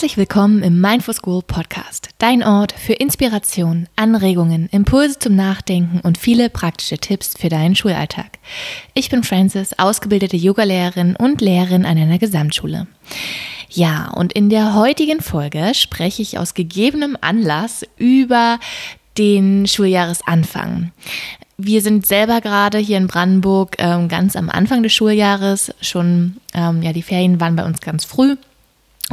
Herzlich 0.00 0.16
willkommen 0.16 0.62
im 0.62 0.80
Mindful 0.80 1.12
School 1.12 1.42
Podcast, 1.42 2.08
dein 2.16 2.42
Ort 2.42 2.72
für 2.72 2.94
Inspiration, 2.94 3.86
Anregungen, 3.96 4.70
Impulse 4.72 5.18
zum 5.18 5.36
Nachdenken 5.36 6.00
und 6.00 6.16
viele 6.16 6.48
praktische 6.48 6.96
Tipps 6.96 7.34
für 7.38 7.50
deinen 7.50 7.76
Schulalltag. 7.76 8.38
Ich 8.94 9.10
bin 9.10 9.22
Frances, 9.24 9.78
ausgebildete 9.78 10.38
Yogalehrerin 10.38 11.16
und 11.16 11.42
Lehrerin 11.42 11.84
an 11.84 11.98
einer 11.98 12.16
Gesamtschule. 12.16 12.86
Ja, 13.68 14.10
und 14.14 14.32
in 14.32 14.48
der 14.48 14.74
heutigen 14.74 15.20
Folge 15.20 15.74
spreche 15.74 16.22
ich 16.22 16.38
aus 16.38 16.54
gegebenem 16.54 17.18
Anlass 17.20 17.84
über 17.98 18.58
den 19.18 19.66
Schuljahresanfang. 19.66 20.92
Wir 21.58 21.82
sind 21.82 22.06
selber 22.06 22.40
gerade 22.40 22.78
hier 22.78 22.96
in 22.96 23.06
Brandenburg 23.06 23.76
ähm, 23.76 24.08
ganz 24.08 24.34
am 24.34 24.48
Anfang 24.48 24.82
des 24.82 24.94
Schuljahres. 24.94 25.74
Schon, 25.82 26.38
ähm, 26.54 26.80
ja, 26.80 26.94
die 26.94 27.02
Ferien 27.02 27.38
waren 27.38 27.54
bei 27.54 27.66
uns 27.66 27.82
ganz 27.82 28.06
früh. 28.06 28.36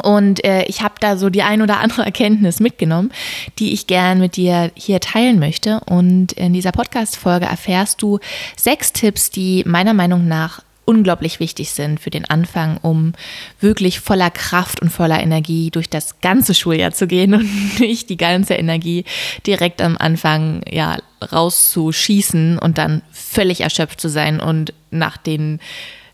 Und 0.04 0.44
äh, 0.46 0.64
ich 0.64 0.82
habe 0.82 0.96
da 1.00 1.18
so 1.18 1.30
die 1.30 1.44
ein 1.44 1.62
oder 1.62 1.80
andere 1.80 2.04
Erkenntnis 2.04 2.60
mitgenommen, 2.60 3.12
die 3.60 3.74
ich 3.74 3.88
gern 3.88 4.20
mit 4.20 4.36
dir 4.36 4.72
hier 4.76 5.00
teilen 5.00 5.40
möchte. 5.40 5.82
Und 5.86 6.34
in 6.34 6.54
dieser 6.54 6.72
Podcast-Folge 6.72 7.46
erfährst 7.46 8.02
du 8.02 8.20
sechs 8.56 8.94
Tipps, 8.94 9.30
die 9.30 9.64
meiner 9.66 9.94
Meinung 9.94 10.28
nach 10.28 10.62
unglaublich 10.88 11.42
wichtig 11.42 11.72
sind 11.72 12.00
für 12.00 12.10
den 12.10 12.24
Anfang, 12.26 12.78
um 12.82 13.12
wirklich 13.60 14.00
voller 14.00 14.32
Kraft 14.32 14.82
und 14.82 14.90
voller 14.90 15.22
Energie 15.22 15.70
durch 15.70 15.90
das 15.90 16.22
ganze 16.22 16.54
Schuljahr 16.54 16.94
zu 16.94 17.08
gehen 17.08 17.34
und 17.34 17.80
nicht 17.80 18.10
die 18.10 18.16
ganze 18.16 18.54
Energie 18.54 19.04
direkt 19.46 19.82
am 19.82 19.98
Anfang 19.98 20.62
ja 20.72 20.98
rauszuschießen 21.32 22.58
und 22.58 22.78
dann 22.78 23.02
völlig 23.12 23.62
erschöpft 23.62 24.00
zu 24.00 24.08
sein 24.08 24.40
und 24.40 24.74
nach 24.90 25.18
den 25.18 25.60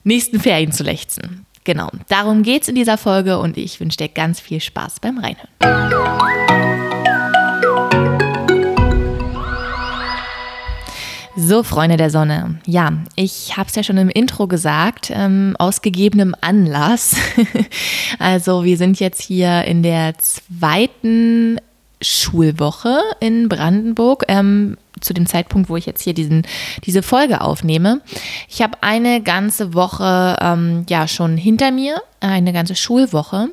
nächsten 0.03 0.39
Ferien 0.39 0.71
zu 0.71 0.83
lechzen. 0.83 1.45
Genau, 1.65 1.89
darum 2.09 2.43
geht 2.43 2.63
es 2.63 2.67
in 2.67 2.75
dieser 2.75 2.97
Folge 2.97 3.39
und 3.39 3.57
ich 3.57 3.79
wünsche 3.79 3.97
dir 3.97 4.09
ganz 4.09 4.39
viel 4.39 4.59
Spaß 4.59 4.99
beim 4.99 5.17
Reinhören. 5.17 5.47
So, 11.35 11.63
Freunde 11.63 11.97
der 11.97 12.09
Sonne. 12.09 12.59
Ja, 12.65 12.91
ich 13.15 13.57
habe 13.57 13.67
es 13.67 13.75
ja 13.75 13.81
schon 13.81 13.97
im 13.97 14.09
Intro 14.09 14.47
gesagt, 14.47 15.11
ähm, 15.13 15.55
aus 15.57 15.81
gegebenem 15.81 16.35
Anlass. 16.41 17.15
also 18.19 18.63
wir 18.63 18.77
sind 18.77 18.99
jetzt 18.99 19.21
hier 19.21 19.63
in 19.63 19.83
der 19.83 20.13
zweiten 20.19 21.59
Schulwoche 22.01 22.99
in 23.19 23.49
Brandenburg. 23.49 24.25
Ähm, 24.27 24.77
zu 25.03 25.13
dem 25.13 25.25
Zeitpunkt, 25.25 25.69
wo 25.69 25.77
ich 25.77 25.85
jetzt 25.85 26.01
hier 26.01 26.13
diesen, 26.13 26.45
diese 26.85 27.03
Folge 27.03 27.41
aufnehme. 27.41 28.01
Ich 28.47 28.61
habe 28.61 28.77
eine 28.81 29.21
ganze 29.21 29.73
Woche 29.73 30.37
ähm, 30.41 30.85
ja 30.89 31.07
schon 31.07 31.37
hinter 31.37 31.71
mir, 31.71 32.01
eine 32.19 32.53
ganze 32.53 32.75
Schulwoche 32.75 33.49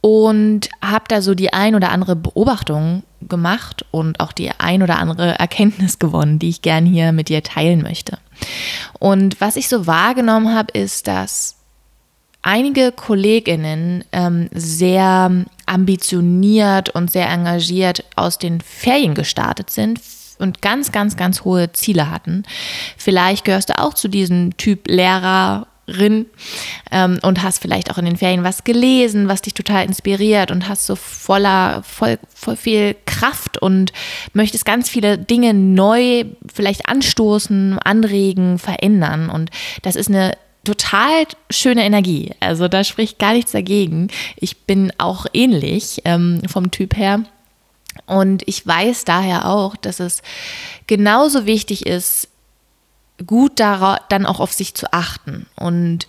und 0.00 0.68
habe 0.82 1.04
da 1.08 1.22
so 1.22 1.34
die 1.34 1.52
ein 1.54 1.74
oder 1.74 1.90
andere 1.90 2.14
Beobachtung 2.14 3.04
gemacht 3.22 3.86
und 3.90 4.20
auch 4.20 4.32
die 4.32 4.50
ein 4.50 4.82
oder 4.82 4.98
andere 4.98 5.38
Erkenntnis 5.38 5.98
gewonnen, 5.98 6.38
die 6.38 6.50
ich 6.50 6.60
gern 6.60 6.84
hier 6.84 7.12
mit 7.12 7.30
dir 7.30 7.42
teilen 7.42 7.80
möchte. 7.80 8.18
Und 8.98 9.40
was 9.40 9.56
ich 9.56 9.68
so 9.68 9.86
wahrgenommen 9.86 10.54
habe, 10.54 10.78
ist, 10.78 11.06
dass 11.06 11.56
einige 12.42 12.92
Kolleginnen 12.92 14.04
ähm, 14.12 14.50
sehr 14.52 15.46
ambitioniert 15.64 16.90
und 16.90 17.10
sehr 17.10 17.30
engagiert 17.30 18.04
aus 18.14 18.38
den 18.38 18.60
Ferien 18.60 19.14
gestartet 19.14 19.70
sind 19.70 20.00
und 20.38 20.62
ganz, 20.62 20.92
ganz, 20.92 21.16
ganz 21.16 21.44
hohe 21.44 21.72
Ziele 21.72 22.10
hatten. 22.10 22.44
Vielleicht 22.96 23.44
gehörst 23.44 23.70
du 23.70 23.78
auch 23.78 23.94
zu 23.94 24.08
diesem 24.08 24.56
Typ 24.56 24.88
Lehrerin 24.88 26.26
ähm, 26.90 27.18
und 27.22 27.42
hast 27.42 27.60
vielleicht 27.60 27.90
auch 27.90 27.98
in 27.98 28.04
den 28.04 28.16
Ferien 28.16 28.44
was 28.44 28.64
gelesen, 28.64 29.28
was 29.28 29.42
dich 29.42 29.54
total 29.54 29.84
inspiriert 29.84 30.50
und 30.50 30.68
hast 30.68 30.86
so 30.86 30.96
voller, 30.96 31.82
voll, 31.82 32.18
voll 32.34 32.56
viel 32.56 32.96
Kraft 33.06 33.58
und 33.60 33.92
möchtest 34.32 34.64
ganz 34.64 34.88
viele 34.88 35.18
Dinge 35.18 35.54
neu 35.54 36.24
vielleicht 36.52 36.88
anstoßen, 36.88 37.78
anregen, 37.78 38.58
verändern. 38.58 39.30
Und 39.30 39.50
das 39.82 39.96
ist 39.96 40.08
eine 40.08 40.36
total 40.64 41.24
schöne 41.50 41.84
Energie. 41.84 42.32
Also 42.40 42.68
da 42.68 42.84
spricht 42.84 43.18
gar 43.18 43.34
nichts 43.34 43.52
dagegen. 43.52 44.08
Ich 44.36 44.62
bin 44.62 44.92
auch 44.98 45.26
ähnlich 45.32 46.02
ähm, 46.04 46.42
vom 46.48 46.70
Typ 46.70 46.96
her. 46.96 47.24
Und 48.06 48.42
ich 48.46 48.66
weiß 48.66 49.04
daher 49.04 49.48
auch, 49.48 49.76
dass 49.76 50.00
es 50.00 50.22
genauso 50.86 51.46
wichtig 51.46 51.86
ist, 51.86 52.28
gut 53.26 53.60
darauf, 53.60 53.98
dann 54.08 54.26
auch 54.26 54.40
auf 54.40 54.52
sich 54.52 54.74
zu 54.74 54.92
achten. 54.92 55.46
Und 55.56 56.06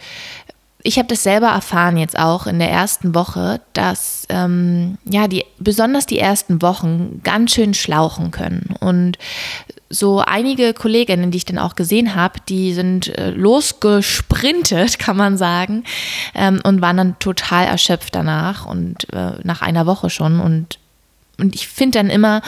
ich 0.87 0.99
habe 0.99 1.07
das 1.07 1.23
selber 1.23 1.47
erfahren 1.47 1.97
jetzt 1.97 2.17
auch 2.17 2.45
in 2.45 2.59
der 2.59 2.69
ersten 2.69 3.15
Woche, 3.15 3.59
dass 3.73 4.27
ähm, 4.29 4.99
ja 5.03 5.27
die 5.27 5.43
besonders 5.57 6.05
die 6.05 6.19
ersten 6.19 6.61
Wochen 6.61 7.21
ganz 7.23 7.55
schön 7.55 7.73
schlauchen 7.73 8.29
können 8.29 8.75
und 8.79 9.17
so 9.89 10.19
einige 10.19 10.73
Kolleginnen, 10.73 11.31
die 11.31 11.37
ich 11.37 11.45
dann 11.45 11.57
auch 11.57 11.75
gesehen 11.75 12.13
habe, 12.13 12.39
die 12.47 12.73
sind 12.73 13.07
äh, 13.17 13.31
losgesprintet, 13.31 14.99
kann 14.99 15.17
man 15.17 15.37
sagen, 15.37 15.85
ähm, 16.35 16.59
und 16.63 16.81
waren 16.81 16.97
dann 16.97 17.19
total 17.19 17.65
erschöpft 17.65 18.13
danach 18.13 18.67
und 18.67 19.11
äh, 19.11 19.39
nach 19.43 19.63
einer 19.63 19.87
Woche 19.87 20.11
schon 20.11 20.39
und 20.39 20.77
und 21.39 21.55
ich 21.55 21.67
finde 21.67 21.99
dann 21.99 22.09
immer, 22.09 22.41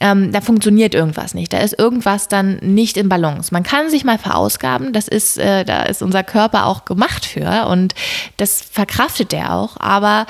ähm, 0.00 0.32
da 0.32 0.40
funktioniert 0.40 0.94
irgendwas 0.94 1.34
nicht. 1.34 1.52
Da 1.52 1.58
ist 1.58 1.78
irgendwas 1.78 2.28
dann 2.28 2.56
nicht 2.56 2.96
in 2.96 3.08
Balance. 3.08 3.52
Man 3.52 3.62
kann 3.62 3.90
sich 3.90 4.04
mal 4.04 4.18
verausgaben, 4.18 4.92
das 4.92 5.08
ist, 5.08 5.38
äh, 5.38 5.64
da 5.64 5.84
ist 5.84 6.02
unser 6.02 6.24
Körper 6.24 6.66
auch 6.66 6.84
gemacht 6.84 7.24
für 7.24 7.66
und 7.68 7.94
das 8.36 8.60
verkraftet 8.60 9.32
der 9.32 9.54
auch. 9.54 9.76
Aber 9.78 10.26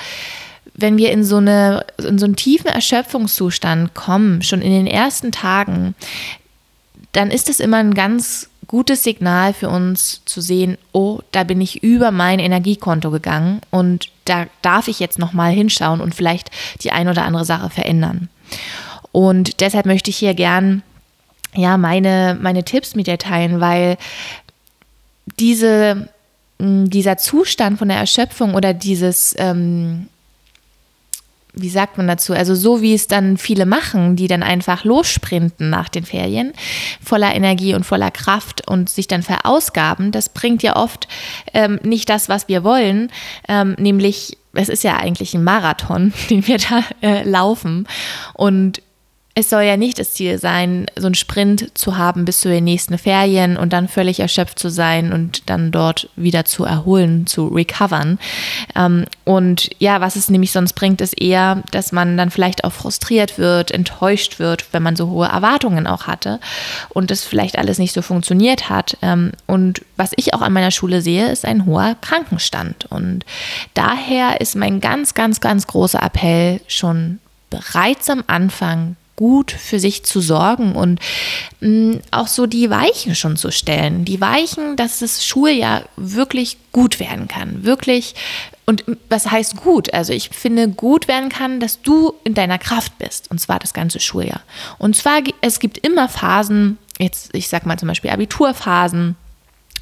wenn 0.75 0.97
wir 0.97 1.11
in 1.11 1.23
so, 1.23 1.37
eine, 1.37 1.85
in 1.97 2.19
so 2.19 2.25
einen 2.25 2.35
tiefen 2.35 2.67
Erschöpfungszustand 2.67 3.93
kommen, 3.93 4.41
schon 4.41 4.61
in 4.61 4.71
den 4.71 4.87
ersten 4.87 5.31
Tagen, 5.31 5.95
dann 7.15 7.31
ist 7.31 7.49
es 7.49 7.59
immer 7.59 7.77
ein 7.77 7.93
ganz 7.93 8.49
gutes 8.67 9.03
Signal 9.03 9.53
für 9.53 9.69
uns 9.69 10.21
zu 10.25 10.41
sehen, 10.41 10.77
oh, 10.91 11.19
da 11.31 11.43
bin 11.43 11.61
ich 11.61 11.83
über 11.83 12.11
mein 12.11 12.39
Energiekonto 12.39 13.11
gegangen 13.11 13.61
und 13.71 14.09
da 14.25 14.47
darf 14.61 14.87
ich 14.87 14.99
jetzt 14.99 15.19
nochmal 15.19 15.53
hinschauen 15.53 16.01
und 16.01 16.13
vielleicht 16.15 16.49
die 16.81 16.91
ein 16.91 17.07
oder 17.07 17.23
andere 17.23 17.45
Sache 17.45 17.69
verändern. 17.69 18.27
Und 19.11 19.61
deshalb 19.61 19.85
möchte 19.85 20.09
ich 20.09 20.17
hier 20.17 20.33
gern 20.33 20.81
ja 21.53 21.77
meine, 21.77 22.37
meine 22.41 22.65
Tipps 22.65 22.95
mit 22.95 23.07
dir 23.07 23.17
teilen, 23.17 23.61
weil 23.61 23.97
diese, 25.39 26.09
dieser 26.59 27.17
Zustand 27.17 27.79
von 27.79 27.87
der 27.87 27.97
Erschöpfung 27.97 28.55
oder 28.55 28.73
dieses 28.73 29.35
ähm, 29.37 30.07
wie 31.55 31.69
sagt 31.69 31.97
man 31.97 32.07
dazu, 32.07 32.33
also 32.33 32.55
so 32.55 32.81
wie 32.81 32.93
es 32.93 33.07
dann 33.07 33.37
viele 33.37 33.65
machen, 33.65 34.15
die 34.15 34.27
dann 34.27 34.43
einfach 34.43 34.83
lossprinten 34.83 35.69
nach 35.69 35.89
den 35.89 36.05
Ferien, 36.05 36.53
voller 37.03 37.33
Energie 37.33 37.73
und 37.73 37.85
voller 37.85 38.11
Kraft 38.11 38.67
und 38.67 38.89
sich 38.89 39.07
dann 39.07 39.23
verausgaben, 39.23 40.11
das 40.11 40.29
bringt 40.29 40.63
ja 40.63 40.75
oft 40.75 41.07
ähm, 41.53 41.79
nicht 41.83 42.09
das, 42.09 42.29
was 42.29 42.47
wir 42.47 42.63
wollen, 42.63 43.11
ähm, 43.47 43.75
nämlich 43.79 44.37
es 44.57 44.69
ist 44.69 44.83
ja 44.83 44.97
eigentlich 44.97 45.33
ein 45.33 45.43
Marathon, 45.43 46.13
den 46.29 46.47
wir 46.47 46.57
da 46.57 46.83
äh, 47.01 47.23
laufen. 47.23 47.87
Und 48.33 48.81
es 49.37 49.49
soll 49.49 49.63
ja 49.63 49.75
nicht 49.75 49.99
das 49.99 50.13
Ziel 50.13 50.39
sein, 50.39 50.85
so 50.95 51.07
einen 51.07 51.15
Sprint 51.15 51.77
zu 51.77 51.97
haben 51.97 52.23
bis 52.23 52.39
zu 52.39 52.47
den 52.47 52.63
nächsten 52.63 52.97
Ferien 52.97 53.57
und 53.57 53.73
dann 53.73 53.89
völlig 53.89 54.21
erschöpft 54.21 54.57
zu 54.57 54.69
sein 54.69 55.11
und 55.11 55.49
dann 55.49 55.71
dort 55.71 56.09
wieder 56.15 56.45
zu 56.45 56.63
erholen, 56.63 57.27
zu 57.27 57.47
recovern. 57.47 58.17
Ähm, 58.77 59.03
und 59.25 59.69
ja, 59.77 59.99
was 59.99 60.15
es 60.15 60.29
nämlich 60.29 60.53
sonst 60.53 60.71
bringt, 60.71 61.01
ist 61.01 61.21
eher, 61.21 61.61
dass 61.71 61.91
man 61.91 62.15
dann 62.15 62.31
vielleicht 62.31 62.63
auch 62.63 62.71
frustriert 62.71 63.37
wird, 63.37 63.71
enttäuscht 63.71 64.39
wird, 64.39 64.71
wenn 64.71 64.83
man 64.83 64.95
so 64.95 65.09
hohe 65.09 65.27
Erwartungen 65.27 65.85
auch 65.85 66.07
hatte 66.07 66.39
und 66.87 67.11
das 67.11 67.25
vielleicht 67.25 67.57
alles 67.57 67.77
nicht 67.77 67.91
so 67.91 68.01
funktioniert 68.01 68.69
hat. 68.69 68.97
Ähm, 69.01 69.33
und 69.47 69.81
was 69.97 70.11
ich 70.15 70.33
auch 70.33 70.41
an 70.41 70.53
meiner 70.53 70.71
Schule 70.71 71.01
sehe, 71.01 71.29
ist 71.29 71.43
ein 71.43 71.65
hoher 71.65 71.97
Krankenstand. 71.99 72.85
Und 72.85 73.25
daher 73.73 74.39
ist 74.39 74.55
mein 74.55 74.79
ganz, 74.79 75.13
ganz, 75.13 75.41
ganz 75.41 75.67
großer 75.67 76.01
Appell 76.01 76.61
schon 76.67 77.19
bereits 77.49 78.09
am 78.09 78.23
Anfang 78.27 78.95
gut 79.15 79.51
für 79.51 79.79
sich 79.79 80.03
zu 80.03 80.19
sorgen 80.19 80.75
und 80.75 80.99
mm, 81.61 81.99
auch 82.11 82.27
so 82.27 82.45
die 82.45 82.69
Weichen 82.69 83.15
schon 83.15 83.37
zu 83.37 83.51
stellen. 83.51 84.05
Die 84.05 84.19
Weichen, 84.19 84.75
dass 84.75 84.99
das 84.99 85.25
Schuljahr 85.25 85.83
wirklich 85.95 86.57
gut 86.71 86.99
werden 86.99 87.27
kann. 87.27 87.63
Wirklich. 87.63 88.15
Und 88.65 88.83
was 89.09 89.31
heißt 89.31 89.57
gut? 89.57 89.93
Also 89.93 90.11
ich 90.11 90.29
finde, 90.29 90.67
gut 90.67 91.07
werden 91.07 91.29
kann, 91.29 91.59
dass 91.59 91.81
du 91.81 92.13
in 92.23 92.33
deiner 92.33 92.57
Kraft 92.57 92.97
bist. 92.97 93.31
Und 93.31 93.39
zwar 93.39 93.59
das 93.59 93.73
ganze 93.73 93.99
Schuljahr. 93.99 94.41
Und 94.79 94.95
zwar, 94.95 95.21
es 95.41 95.59
gibt 95.59 95.77
immer 95.77 96.09
Phasen, 96.09 96.77
jetzt, 96.99 97.29
ich 97.33 97.47
sag 97.47 97.65
mal 97.65 97.77
zum 97.77 97.87
Beispiel 97.87 98.11
Abiturphasen, 98.11 99.15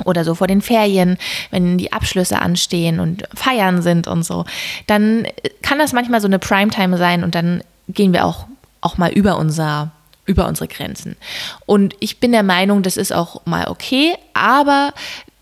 oder 0.05 0.23
so 0.23 0.33
vor 0.33 0.47
den 0.47 0.61
Ferien, 0.61 1.17
wenn 1.51 1.77
die 1.77 1.93
Abschlüsse 1.93 2.39
anstehen 2.39 2.99
und 2.99 3.23
Feiern 3.35 3.83
sind 3.83 4.07
und 4.07 4.23
so, 4.23 4.43
dann 4.87 5.27
kann 5.61 5.77
das 5.77 5.93
manchmal 5.93 6.19
so 6.19 6.27
eine 6.27 6.39
Primetime 6.39 6.97
sein 6.97 7.23
und 7.23 7.35
dann 7.35 7.63
gehen 7.87 8.11
wir 8.11 8.25
auch 8.25 8.47
auch 8.83 8.97
mal 8.97 9.11
über 9.11 9.37
unser 9.37 9.91
über 10.25 10.47
unsere 10.47 10.67
Grenzen. 10.67 11.17
Und 11.65 11.95
ich 11.99 12.19
bin 12.19 12.31
der 12.31 12.43
Meinung, 12.43 12.81
das 12.81 12.95
ist 12.95 13.11
auch 13.11 13.45
mal 13.45 13.67
okay, 13.67 14.15
aber 14.33 14.93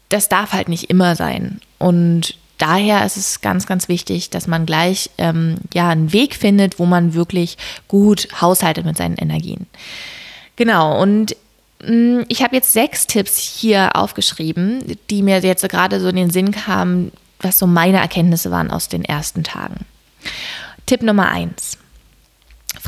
das 0.10 0.28
darf 0.28 0.54
halt 0.54 0.70
nicht 0.70 0.90
immer 0.90 1.16
sein. 1.16 1.62
Und 1.78 2.36
daher 2.58 3.06
ist 3.06 3.18
es 3.18 3.42
ganz, 3.42 3.66
ganz 3.66 3.88
wichtig, 3.88 4.30
dass 4.30 4.48
man 4.48 4.66
gleich 4.66 5.10
ähm, 5.18 5.58
ja, 5.74 5.90
einen 5.90 6.14
Weg 6.14 6.36
findet, 6.36 6.80
wo 6.80 6.86
man 6.86 7.14
wirklich 7.14 7.58
gut 7.88 8.28
haushaltet 8.40 8.86
mit 8.86 8.98
seinen 8.98 9.18
Energien. 9.18 9.68
Genau, 10.56 11.02
und 11.02 11.36
mm, 11.86 12.22
ich 12.28 12.44
habe 12.44 12.56
jetzt 12.56 12.74
sechs 12.74 13.08
Tipps 13.08 13.38
hier 13.38 13.96
aufgeschrieben, 13.96 14.98
die 15.10 15.24
mir 15.24 15.40
jetzt 15.40 15.68
gerade 15.70 16.00
so 16.00 16.10
in 16.10 16.16
den 16.16 16.30
Sinn 16.30 16.52
kamen, 16.52 17.12
was 17.40 17.58
so 17.58 17.66
meine 17.66 18.00
Erkenntnisse 18.00 18.52
waren 18.52 18.70
aus 18.70 18.90
den 18.90 19.04
ersten 19.04 19.44
Tagen. 19.44 19.86
Tipp 20.86 21.02
Nummer 21.02 21.30
eins. 21.30 21.78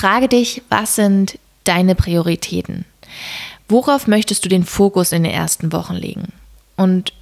Frage 0.03 0.27
dich, 0.27 0.61
was 0.67 0.95
sind 0.95 1.39
deine 1.63 1.95
Prioritäten? 1.95 2.83
Worauf 3.69 4.05
möchtest 4.05 4.43
du 4.43 4.49
den 4.49 4.65
Fokus 4.65 5.13
in 5.13 5.23
den 5.23 5.31
ersten 5.31 5.71
Wochen 5.71 5.93
legen? 5.93 6.33
Und 6.75 7.13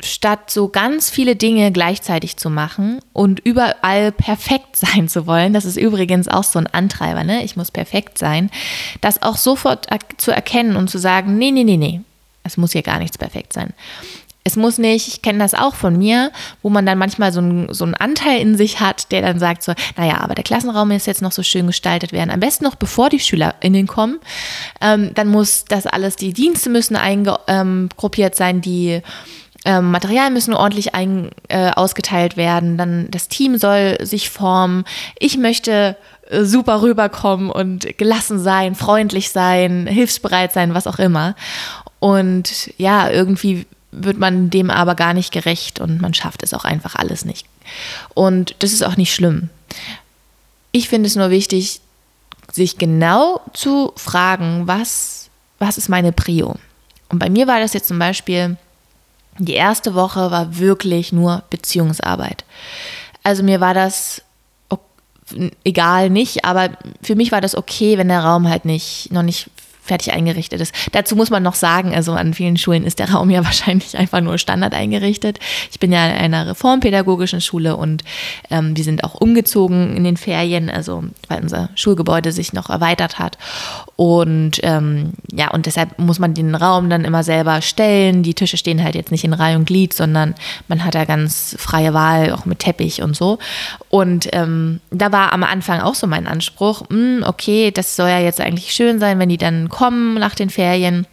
statt 0.00 0.50
so 0.50 0.68
ganz 0.68 1.10
viele 1.10 1.36
Dinge 1.36 1.72
gleichzeitig 1.72 2.38
zu 2.38 2.48
machen 2.48 3.00
und 3.12 3.40
überall 3.40 4.12
perfekt 4.12 4.76
sein 4.76 5.10
zu 5.10 5.26
wollen, 5.26 5.52
das 5.52 5.66
ist 5.66 5.76
übrigens 5.76 6.26
auch 6.26 6.44
so 6.44 6.58
ein 6.58 6.66
Antreiber, 6.66 7.22
ne? 7.22 7.44
Ich 7.44 7.54
muss 7.54 7.70
perfekt 7.70 8.16
sein, 8.16 8.50
das 9.02 9.20
auch 9.20 9.36
sofort 9.36 9.86
zu 10.16 10.30
erkennen 10.30 10.76
und 10.76 10.88
zu 10.88 10.96
sagen, 10.96 11.36
nee, 11.36 11.50
nee, 11.50 11.64
nee, 11.64 11.76
nee, 11.76 12.00
es 12.44 12.56
muss 12.56 12.72
hier 12.72 12.80
gar 12.80 12.98
nichts 12.98 13.18
perfekt 13.18 13.52
sein. 13.52 13.74
Es 14.46 14.54
muss 14.54 14.78
nicht, 14.78 15.08
ich 15.08 15.22
kenne 15.22 15.40
das 15.40 15.54
auch 15.54 15.74
von 15.74 15.98
mir, 15.98 16.30
wo 16.62 16.70
man 16.70 16.86
dann 16.86 16.98
manchmal 16.98 17.32
so, 17.32 17.40
ein, 17.40 17.66
so 17.74 17.82
einen 17.82 17.94
Anteil 17.94 18.40
in 18.40 18.56
sich 18.56 18.78
hat, 18.78 19.10
der 19.10 19.20
dann 19.20 19.40
sagt 19.40 19.64
so, 19.64 19.72
naja, 19.96 20.20
aber 20.20 20.36
der 20.36 20.44
Klassenraum 20.44 20.92
ist 20.92 21.08
jetzt 21.08 21.20
noch 21.20 21.32
so 21.32 21.42
schön 21.42 21.66
gestaltet 21.66 22.12
werden. 22.12 22.30
Am 22.30 22.38
besten 22.38 22.62
noch 22.62 22.76
bevor 22.76 23.08
die 23.10 23.18
SchülerInnen 23.18 23.88
kommen. 23.88 24.20
Ähm, 24.80 25.10
dann 25.14 25.26
muss 25.26 25.64
das 25.64 25.88
alles, 25.88 26.14
die 26.14 26.32
Dienste 26.32 26.70
müssen 26.70 26.94
eingruppiert 26.94 28.34
ähm, 28.34 28.38
sein, 28.38 28.60
die 28.60 29.02
ähm, 29.64 29.90
Materialien 29.90 30.32
müssen 30.32 30.54
ordentlich 30.54 30.94
ein, 30.94 31.30
äh, 31.48 31.70
ausgeteilt 31.70 32.36
werden. 32.36 32.78
Dann 32.78 33.08
das 33.10 33.26
Team 33.26 33.58
soll 33.58 33.98
sich 34.00 34.30
formen. 34.30 34.84
Ich 35.18 35.38
möchte 35.38 35.96
äh, 36.30 36.44
super 36.44 36.82
rüberkommen 36.82 37.50
und 37.50 37.98
gelassen 37.98 38.38
sein, 38.38 38.76
freundlich 38.76 39.30
sein, 39.30 39.88
hilfsbereit 39.88 40.52
sein, 40.52 40.72
was 40.72 40.86
auch 40.86 41.00
immer. 41.00 41.34
Und 41.98 42.72
ja, 42.78 43.10
irgendwie 43.10 43.66
wird 43.92 44.18
man 44.18 44.50
dem 44.50 44.70
aber 44.70 44.94
gar 44.94 45.14
nicht 45.14 45.32
gerecht 45.32 45.80
und 45.80 46.00
man 46.00 46.14
schafft 46.14 46.42
es 46.42 46.54
auch 46.54 46.64
einfach 46.64 46.94
alles 46.94 47.24
nicht. 47.24 47.46
Und 48.14 48.54
das 48.58 48.72
ist 48.72 48.82
auch 48.82 48.96
nicht 48.96 49.14
schlimm. 49.14 49.48
Ich 50.72 50.88
finde 50.88 51.06
es 51.06 51.16
nur 51.16 51.30
wichtig, 51.30 51.80
sich 52.52 52.78
genau 52.78 53.40
zu 53.52 53.92
fragen, 53.96 54.66
was, 54.66 55.30
was 55.58 55.78
ist 55.78 55.88
meine 55.88 56.12
Prio? 56.12 56.56
Und 57.08 57.18
bei 57.18 57.30
mir 57.30 57.46
war 57.46 57.60
das 57.60 57.72
jetzt 57.72 57.88
zum 57.88 57.98
Beispiel, 57.98 58.56
die 59.38 59.54
erste 59.54 59.94
Woche 59.94 60.30
war 60.30 60.58
wirklich 60.58 61.12
nur 61.12 61.42
Beziehungsarbeit. 61.50 62.44
Also 63.22 63.42
mir 63.42 63.60
war 63.60 63.74
das 63.74 64.22
egal 65.64 66.10
nicht, 66.10 66.44
aber 66.44 66.70
für 67.02 67.16
mich 67.16 67.32
war 67.32 67.40
das 67.40 67.56
okay, 67.56 67.98
wenn 67.98 68.08
der 68.08 68.24
Raum 68.24 68.48
halt 68.48 68.64
nicht 68.64 69.12
noch 69.12 69.22
nicht 69.22 69.50
fertig 69.86 70.12
eingerichtet 70.12 70.60
ist. 70.60 70.74
Dazu 70.92 71.16
muss 71.16 71.30
man 71.30 71.42
noch 71.42 71.54
sagen, 71.54 71.94
also 71.94 72.12
an 72.12 72.34
vielen 72.34 72.56
Schulen 72.56 72.84
ist 72.84 72.98
der 72.98 73.10
Raum 73.10 73.30
ja 73.30 73.44
wahrscheinlich 73.44 73.96
einfach 73.96 74.20
nur 74.20 74.38
Standard 74.38 74.74
eingerichtet. 74.74 75.38
Ich 75.70 75.80
bin 75.80 75.92
ja 75.92 76.06
in 76.06 76.16
einer 76.16 76.46
reformpädagogischen 76.48 77.40
Schule 77.40 77.76
und 77.76 78.02
ähm, 78.50 78.76
wir 78.76 78.84
sind 78.84 79.04
auch 79.04 79.14
umgezogen 79.14 79.96
in 79.96 80.04
den 80.04 80.16
Ferien, 80.16 80.70
also 80.70 81.04
weil 81.28 81.40
unser 81.40 81.70
Schulgebäude 81.74 82.32
sich 82.32 82.52
noch 82.52 82.70
erweitert 82.70 83.18
hat. 83.18 83.38
Und 83.96 84.60
ähm, 84.62 85.14
ja, 85.32 85.50
und 85.52 85.66
deshalb 85.66 85.98
muss 85.98 86.18
man 86.18 86.34
den 86.34 86.54
Raum 86.54 86.90
dann 86.90 87.04
immer 87.04 87.22
selber 87.22 87.62
stellen. 87.62 88.22
Die 88.22 88.34
Tische 88.34 88.56
stehen 88.56 88.82
halt 88.82 88.94
jetzt 88.94 89.10
nicht 89.10 89.24
in 89.24 89.32
Reihe 89.32 89.56
und 89.56 89.66
Glied, 89.66 89.94
sondern 89.94 90.34
man 90.68 90.84
hat 90.84 90.94
da 90.94 91.04
ganz 91.04 91.56
freie 91.58 91.94
Wahl, 91.94 92.32
auch 92.32 92.44
mit 92.44 92.58
Teppich 92.58 93.02
und 93.02 93.16
so. 93.16 93.38
Und 93.88 94.28
ähm, 94.32 94.80
da 94.90 95.12
war 95.12 95.32
am 95.32 95.42
Anfang 95.42 95.80
auch 95.80 95.94
so 95.94 96.06
mein 96.06 96.26
Anspruch, 96.26 96.82
mh, 96.90 96.96
hm, 96.96 97.24
okay, 97.26 97.70
das 97.70 97.96
soll 97.96 98.08
ja 98.08 98.20
jetzt 98.20 98.40
eigentlich 98.40 98.72
schön 98.72 98.98
sein, 98.98 99.18
wenn 99.18 99.28
die 99.28 99.38
dann 99.38 99.68
kommen 99.76 100.14
nach 100.14 100.34
den 100.34 100.48
Ferien. 100.48 101.06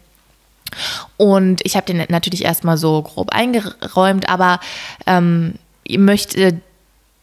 Und 1.18 1.60
ich 1.64 1.76
habe 1.76 1.86
den 1.86 2.02
natürlich 2.08 2.44
erstmal 2.44 2.78
so 2.78 3.02
grob 3.02 3.30
eingeräumt, 3.30 4.28
aber 4.28 4.58
ähm, 5.06 5.56
ich 5.84 5.98
möchte 5.98 6.60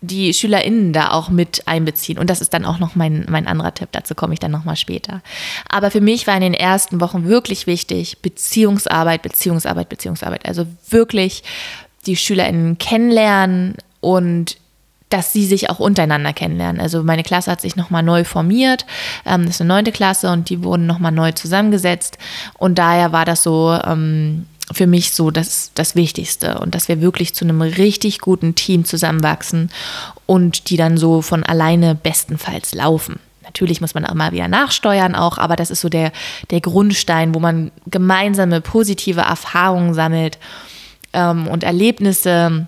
die 0.01 0.33
SchülerInnen 0.33 0.93
da 0.93 1.11
auch 1.11 1.29
mit 1.29 1.67
einbeziehen. 1.67 2.19
Und 2.19 2.29
das 2.29 2.41
ist 2.41 2.53
dann 2.53 2.63
auch 2.63 2.77
noch 2.77 2.93
mein, 2.95 3.25
mein 3.27 3.47
anderer 3.47 3.73
Tipp, 3.73 3.89
dazu 3.91 4.13
komme 4.13 4.33
ich 4.33 4.39
dann 4.39 4.51
nochmal 4.51 4.75
später. 4.75 5.21
Aber 5.67 5.89
für 5.89 6.01
mich 6.01 6.27
war 6.27 6.35
in 6.35 6.41
den 6.41 6.53
ersten 6.53 7.01
Wochen 7.01 7.27
wirklich 7.27 7.65
wichtig, 7.65 8.19
Beziehungsarbeit, 8.21 9.23
Beziehungsarbeit, 9.23 9.89
Beziehungsarbeit. 9.89 10.45
Also 10.45 10.67
wirklich 10.89 11.43
die 12.05 12.17
SchülerInnen 12.17 12.77
kennenlernen 12.77 13.77
und 13.99 14.57
dass 15.11 15.33
sie 15.33 15.45
sich 15.45 15.69
auch 15.69 15.79
untereinander 15.79 16.33
kennenlernen. 16.33 16.81
Also 16.81 17.03
meine 17.03 17.23
Klasse 17.23 17.51
hat 17.51 17.61
sich 17.61 17.75
nochmal 17.75 18.03
neu 18.03 18.23
formiert. 18.23 18.85
Ähm, 19.25 19.45
das 19.45 19.55
ist 19.55 19.61
eine 19.61 19.67
neunte 19.67 19.91
Klasse 19.91 20.31
und 20.31 20.49
die 20.49 20.63
wurden 20.63 20.87
nochmal 20.87 21.11
neu 21.11 21.31
zusammengesetzt. 21.33 22.17
Und 22.57 22.79
daher 22.79 23.11
war 23.11 23.25
das 23.25 23.43
so 23.43 23.77
ähm, 23.85 24.47
für 24.71 24.87
mich 24.87 25.13
so 25.13 25.31
das, 25.31 25.71
das 25.75 25.95
Wichtigste. 25.95 26.59
Und 26.59 26.75
dass 26.75 26.87
wir 26.87 27.01
wirklich 27.01 27.33
zu 27.33 27.45
einem 27.45 27.61
richtig 27.61 28.19
guten 28.19 28.55
Team 28.55 28.85
zusammenwachsen 28.85 29.69
und 30.25 30.69
die 30.69 30.77
dann 30.77 30.97
so 30.97 31.21
von 31.21 31.43
alleine 31.43 31.93
bestenfalls 31.93 32.73
laufen. 32.73 33.19
Natürlich 33.43 33.81
muss 33.81 33.93
man 33.93 34.05
auch 34.05 34.13
mal 34.13 34.31
wieder 34.31 34.47
nachsteuern 34.47 35.13
auch, 35.13 35.37
aber 35.37 35.57
das 35.57 35.71
ist 35.71 35.81
so 35.81 35.89
der, 35.89 36.13
der 36.51 36.61
Grundstein, 36.61 37.35
wo 37.35 37.39
man 37.39 37.71
gemeinsame 37.87 38.61
positive 38.61 39.21
Erfahrungen 39.21 39.93
sammelt 39.93 40.37
ähm, 41.11 41.47
und 41.47 41.65
Erlebnisse 41.65 42.67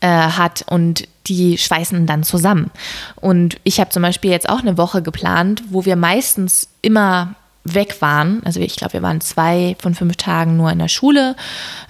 äh, 0.00 0.06
hat 0.06 0.64
und 0.68 1.08
die 1.30 1.56
schweißen 1.58 2.06
dann 2.06 2.24
zusammen. 2.24 2.70
Und 3.16 3.56
ich 3.62 3.78
habe 3.78 3.90
zum 3.90 4.02
Beispiel 4.02 4.32
jetzt 4.32 4.48
auch 4.48 4.60
eine 4.60 4.76
Woche 4.76 5.00
geplant, 5.00 5.62
wo 5.70 5.84
wir 5.84 5.94
meistens 5.94 6.68
immer 6.82 7.36
weg 7.62 8.00
waren. 8.00 8.40
Also 8.44 8.58
ich 8.58 8.74
glaube, 8.74 8.94
wir 8.94 9.02
waren 9.02 9.20
zwei 9.20 9.76
von 9.78 9.94
fünf 9.94 10.16
Tagen 10.16 10.56
nur 10.56 10.72
in 10.72 10.78
der 10.78 10.88
Schule, 10.88 11.36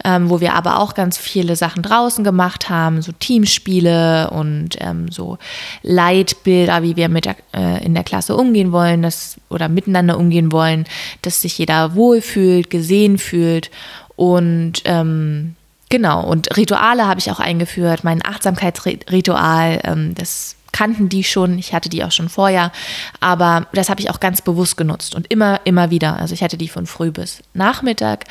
ähm, 0.05 0.29
wo 0.29 0.41
wir 0.41 0.55
aber 0.55 0.81
auch 0.81 0.95
ganz 0.95 1.17
viele 1.17 1.57
Sachen 1.57 1.83
draußen 1.83 2.23
gemacht 2.25 2.69
haben, 2.69 3.03
so 3.03 3.13
Teamspiele 3.13 4.31
und 4.31 4.77
ähm, 4.81 5.11
so 5.11 5.39
Leitbilder, 5.83 6.83
wie 6.83 6.97
wir 6.97 7.09
mit 7.09 7.25
der, 7.25 7.37
äh, 7.55 7.85
in 7.85 7.95
der 7.95 8.05
Klasse 8.05 8.37
umgehen 8.37 8.73
wollen, 8.73 9.01
das, 9.01 9.37
oder 9.49 9.69
miteinander 9.69 10.19
umgehen 10.19 10.53
wollen, 10.53 10.85
dass 11.23 11.41
sich 11.41 11.57
jeder 11.57 11.95
wohlfühlt, 11.95 12.69
gesehen 12.69 13.17
fühlt 13.17 13.71
und 14.17 14.83
ähm, 14.85 15.55
Genau, 15.91 16.25
und 16.25 16.57
Rituale 16.57 17.07
habe 17.07 17.19
ich 17.19 17.31
auch 17.33 17.41
eingeführt, 17.41 18.05
mein 18.05 18.25
Achtsamkeitsritual, 18.25 19.81
ähm, 19.83 20.15
das 20.15 20.55
kannten 20.73 21.09
die 21.09 21.25
schon, 21.25 21.59
ich 21.59 21.75
hatte 21.75 21.89
die 21.89 22.05
auch 22.05 22.13
schon 22.13 22.29
vorher, 22.29 22.71
aber 23.19 23.67
das 23.73 23.91
habe 23.91 24.01
ich 24.01 24.09
auch 24.09 24.21
ganz 24.21 24.41
bewusst 24.41 24.77
genutzt 24.77 25.17
und 25.17 25.31
immer, 25.33 25.61
immer 25.65 25.91
wieder. 25.91 26.17
Also 26.17 26.33
ich 26.33 26.45
hatte 26.45 26.57
die 26.57 26.69
von 26.69 26.87
früh 26.87 27.11
bis 27.11 27.43
Nachmittag 27.55 28.27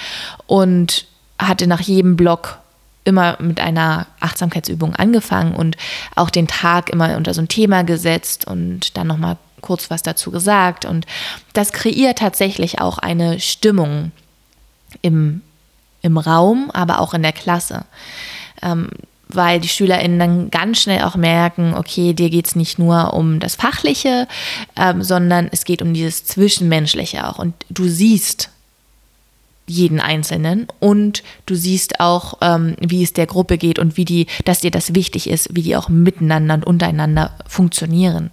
und 0.48 1.06
hatte 1.38 1.68
nach 1.68 1.82
jedem 1.82 2.16
Block 2.16 2.60
immer 3.04 3.38
mit 3.42 3.60
einer 3.60 4.08
Achtsamkeitsübung 4.22 4.96
angefangen 4.96 5.54
und 5.54 5.76
auch 6.16 6.30
den 6.30 6.48
Tag 6.48 6.90
immer 6.90 7.18
unter 7.18 7.34
so 7.34 7.42
ein 7.42 7.50
Thema 7.50 7.84
gesetzt 7.84 8.48
und 8.48 8.96
dann 8.96 9.08
nochmal 9.08 9.36
kurz 9.60 9.90
was 9.90 10.02
dazu 10.02 10.32
gesagt. 10.32 10.86
Und 10.86 11.06
das 11.52 11.74
kreiert 11.74 12.20
tatsächlich 12.20 12.80
auch 12.80 13.00
eine 13.00 13.42
Stimmung 13.42 14.12
im 15.02 15.42
im 16.02 16.18
Raum, 16.18 16.72
aber 16.74 17.00
auch 17.00 17.14
in 17.14 17.24
der 17.24 17.34
Klasse. 17.34 17.86
Ähm, 18.62 18.90
weil 19.32 19.60
die 19.60 19.68
SchülerInnen 19.68 20.20
dann 20.20 20.50
ganz 20.50 20.82
schnell 20.82 21.04
auch 21.04 21.16
merken, 21.16 21.76
okay, 21.76 22.14
dir 22.14 22.32
geht 22.32 22.48
es 22.48 22.56
nicht 22.56 22.80
nur 22.80 23.14
um 23.14 23.40
das 23.40 23.56
Fachliche, 23.56 24.28
ähm, 24.76 25.04
sondern 25.04 25.50
es 25.52 25.66
geht 25.66 25.84
um 25.84 25.94
dieses 25.94 26.26
Zwischenmenschliche 26.26 27.28
auch. 27.28 27.38
Und 27.38 27.54
du 27.70 27.88
siehst 27.88 28.50
jeden 29.68 30.00
Einzelnen 30.00 30.68
und 30.80 31.24
du 31.46 31.54
siehst 31.54 32.00
auch, 32.00 32.40
ähm, 32.42 32.76
wie 32.80 33.04
es 33.04 33.14
der 33.14 33.28
Gruppe 33.28 33.60
geht 33.60 33.78
und 33.78 33.98
wie 33.98 34.06
die, 34.06 34.26
dass 34.46 34.62
dir 34.62 34.72
das 34.72 34.96
wichtig 34.96 35.30
ist, 35.30 35.56
wie 35.56 35.62
die 35.62 35.76
auch 35.76 35.90
miteinander 35.90 36.56
und 36.56 36.66
untereinander 36.66 37.32
funktionieren. 37.48 38.32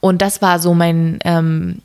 Und 0.00 0.22
das 0.22 0.40
war 0.40 0.58
so 0.58 0.72
mein, 0.72 1.18
ähm, 1.24 1.82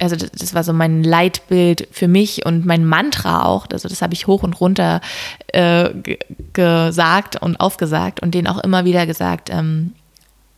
also 0.00 0.16
das, 0.16 0.30
das, 0.32 0.54
war 0.54 0.64
so 0.64 0.72
mein 0.72 1.04
Leitbild 1.04 1.88
für 1.90 2.08
mich 2.08 2.44
und 2.44 2.66
mein 2.66 2.84
Mantra 2.84 3.44
auch. 3.44 3.66
Also 3.72 3.88
das 3.88 4.02
habe 4.02 4.14
ich 4.14 4.26
hoch 4.26 4.42
und 4.42 4.60
runter 4.60 5.00
äh, 5.48 5.90
gesagt 6.52 7.40
und 7.40 7.60
aufgesagt 7.60 8.20
und 8.20 8.34
denen 8.34 8.48
auch 8.48 8.58
immer 8.58 8.84
wieder 8.84 9.06
gesagt, 9.06 9.50
ähm, 9.50 9.92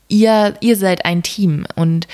ihr, 0.09 0.55
ihr 0.61 0.77
seid 0.77 1.05
ein 1.05 1.23
Team 1.23 1.67
und 1.75 2.07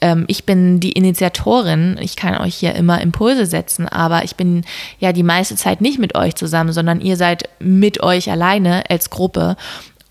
ähm, 0.00 0.24
ich 0.28 0.44
bin 0.44 0.80
die 0.80 0.92
Initiatorin. 0.92 1.96
Ich 2.00 2.16
kann 2.16 2.36
euch 2.38 2.54
hier 2.54 2.74
immer 2.74 3.00
Impulse 3.00 3.46
setzen, 3.46 3.88
aber 3.88 4.24
ich 4.24 4.36
bin 4.36 4.64
ja 4.98 5.12
die 5.12 5.22
meiste 5.22 5.56
Zeit 5.56 5.80
nicht 5.80 5.98
mit 5.98 6.14
euch 6.14 6.34
zusammen, 6.34 6.72
sondern 6.72 7.00
ihr 7.00 7.16
seid 7.16 7.48
mit 7.58 8.02
euch 8.02 8.30
alleine 8.30 8.84
als 8.90 9.10
Gruppe 9.10 9.56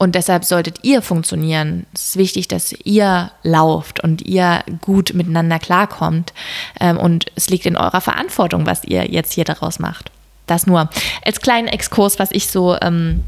und 0.03 0.15
deshalb 0.15 0.43
solltet 0.43 0.83
ihr 0.83 1.01
funktionieren. 1.01 1.86
Es 1.93 2.10
ist 2.10 2.17
wichtig, 2.17 2.50
dass 2.50 2.74
ihr 2.83 3.31
lauft 3.41 4.03
und 4.03 4.22
ihr 4.22 4.62
gut 4.81 5.13
miteinander 5.13 5.60
klarkommt. 5.60 6.33
Ähm, 6.77 6.98
und 6.98 7.27
es 7.36 7.50
liegt 7.50 7.65
in 7.65 7.77
eurer 7.77 8.01
Verantwortung, 8.01 8.65
was 8.65 8.83
ihr 8.83 9.10
jetzt 9.10 9.31
hier 9.31 9.45
daraus 9.45 9.79
macht. 9.79 10.12
Das 10.45 10.67
nur 10.67 10.89
als 11.24 11.39
kleinen 11.39 11.69
Exkurs, 11.69 12.19
was 12.19 12.31
ich 12.31 12.48
so 12.48 12.75
ähm, 12.81 13.24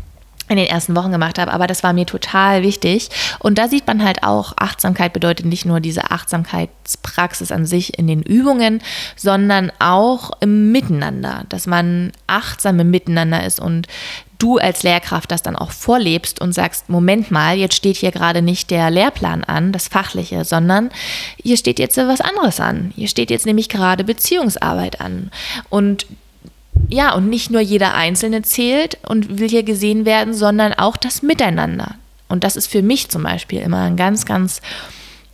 in 0.50 0.58
den 0.58 0.68
ersten 0.68 0.98
Wochen 0.98 1.12
gemacht 1.12 1.40
habe, 1.40 1.54
aber 1.54 1.66
das 1.66 1.82
war 1.82 1.94
mir 1.94 2.06
total 2.06 2.62
wichtig. 2.62 3.10
Und 3.40 3.58
da 3.58 3.70
sieht 3.70 3.88
man 3.88 4.04
halt 4.04 4.24
auch, 4.24 4.54
Achtsamkeit 4.58 5.14
bedeutet 5.14 5.46
nicht 5.46 5.66
nur 5.66 5.80
diese 5.80 6.12
Achtsamkeitspraxis 6.12 7.54
an 7.54 7.66
sich 7.66 7.98
in 7.98 8.08
den 8.08 8.22
Übungen, 8.22 8.82
sondern 9.16 9.72
auch 9.80 10.32
im 10.42 10.74
Miteinander, 10.74 11.46
dass 11.48 11.68
man 11.68 12.12
achtsam 12.28 12.82
im 12.82 12.92
Miteinander 12.92 13.46
ist 13.46 13.62
und 13.62 13.88
du 14.46 14.60
als 14.60 14.84
Lehrkraft 14.84 15.32
das 15.32 15.42
dann 15.42 15.56
auch 15.56 15.72
vorlebst 15.72 16.40
und 16.40 16.54
sagst, 16.54 16.88
Moment 16.88 17.32
mal, 17.32 17.58
jetzt 17.58 17.76
steht 17.76 17.98
hier 17.98 18.12
gerade 18.12 18.44
nicht 18.44 18.70
der 18.70 18.92
Lehrplan 18.92 19.44
an, 19.44 19.72
das 19.72 19.88
Fachliche, 19.88 20.46
sondern 20.46 20.92
hier 21.42 21.58
steht 21.58 21.80
jetzt 21.80 21.98
was 21.98 22.22
anderes 22.22 22.60
an. 22.60 22.94
Hier 22.96 23.08
steht 23.08 23.32
jetzt 23.32 23.48
nämlich 23.48 23.70
gerade 23.70 24.04
Beziehungsarbeit 24.04 25.02
an. 25.02 25.32
Und 25.70 26.06
ja, 26.90 27.16
und 27.16 27.28
nicht 27.28 27.50
nur 27.50 27.62
jeder 27.62 27.96
Einzelne 27.96 28.44
zählt 28.44 29.00
und 29.08 29.40
will 29.40 29.50
hier 29.50 29.64
gesehen 29.64 30.06
werden, 30.06 30.36
sondern 30.36 30.74
auch 30.74 30.96
das 30.96 31.24
Miteinander. 31.24 31.96
Und 32.28 32.44
das 32.44 32.56
ist 32.56 32.68
für 32.68 32.84
mich 32.84 33.10
zum 33.10 33.24
Beispiel 33.24 33.62
immer 33.62 33.82
ein 33.82 33.96
ganz, 33.96 34.26
ganz 34.26 34.62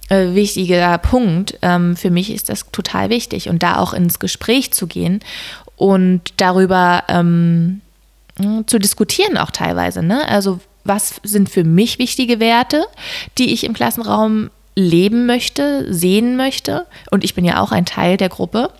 äh, 0.07 0.33
wichtiger 0.33 0.97
Punkt. 0.99 1.57
Ähm, 1.61 1.97
für 1.97 2.11
mich 2.11 2.31
ist 2.33 2.47
das 2.47 2.65
total 2.71 3.09
wichtig. 3.09 3.49
Und 3.49 3.61
da 3.61 3.77
auch 3.77 3.93
ins 3.93 4.19
Gespräch 4.19 4.71
zu 4.71 4.87
gehen 4.87 5.19
und 5.75 6.21
darüber 6.37 7.03
ähm, 7.09 7.81
zu 8.67 8.79
diskutieren 8.79 9.37
auch 9.37 9.51
teilweise. 9.51 10.03
Ne? 10.03 10.27
Also 10.27 10.59
was 10.83 11.21
sind 11.23 11.49
für 11.49 11.63
mich 11.63 11.99
wichtige 11.99 12.39
Werte, 12.39 12.85
die 13.37 13.53
ich 13.53 13.63
im 13.63 13.73
Klassenraum 13.73 14.49
leben 14.75 15.25
möchte, 15.25 15.93
sehen 15.93 16.37
möchte. 16.37 16.87
Und 17.11 17.23
ich 17.23 17.35
bin 17.35 17.45
ja 17.45 17.61
auch 17.61 17.71
ein 17.71 17.85
Teil 17.85 18.17
der 18.17 18.29
Gruppe. 18.29 18.71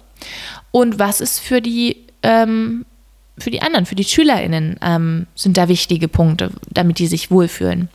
Und 0.72 1.00
was 1.00 1.22
ist 1.22 1.40
für 1.40 1.62
die 1.62 1.98
ähm, 2.24 2.86
für 3.38 3.50
die 3.50 3.62
anderen, 3.62 3.86
für 3.86 3.96
die 3.96 4.04
SchülerInnen 4.04 4.78
ähm, 4.82 5.28
sind 5.36 5.58
da 5.58 5.68
wichtige 5.68 6.08
Punkte, 6.08 6.52
damit 6.70 7.00
die 7.00 7.08
sich 7.08 7.32
wohlfühlen. 7.32 7.90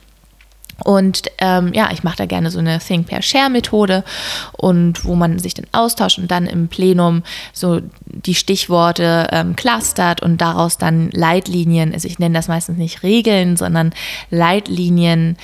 Und 0.85 1.23
ähm, 1.38 1.73
ja, 1.73 1.90
ich 1.90 2.04
mache 2.04 2.18
da 2.18 2.26
gerne 2.26 2.50
so 2.50 2.59
eine 2.59 2.78
Think 2.78 3.06
per 3.06 3.23
Share 3.23 3.49
Methode 3.49 4.04
und 4.52 5.04
wo 5.04 5.14
man 5.14 5.38
sich 5.38 5.54
dann 5.54 5.66
austauscht 5.73 6.18
und 6.18 6.30
dann 6.30 6.47
im 6.47 6.68
Plenum 6.68 7.23
so 7.52 7.80
die 8.04 8.35
Stichworte 8.35 9.28
ähm, 9.33 9.56
clustert 9.56 10.23
und 10.23 10.40
daraus 10.40 10.76
dann 10.76 11.11
Leitlinien, 11.12 11.95
also 11.95 12.06
ich 12.06 12.18
nenne 12.18 12.35
das 12.35 12.49
meistens 12.49 12.76
nicht 12.76 13.02
Regeln, 13.02 13.56
sondern 13.56 13.95
Leitlinien, 14.30 15.37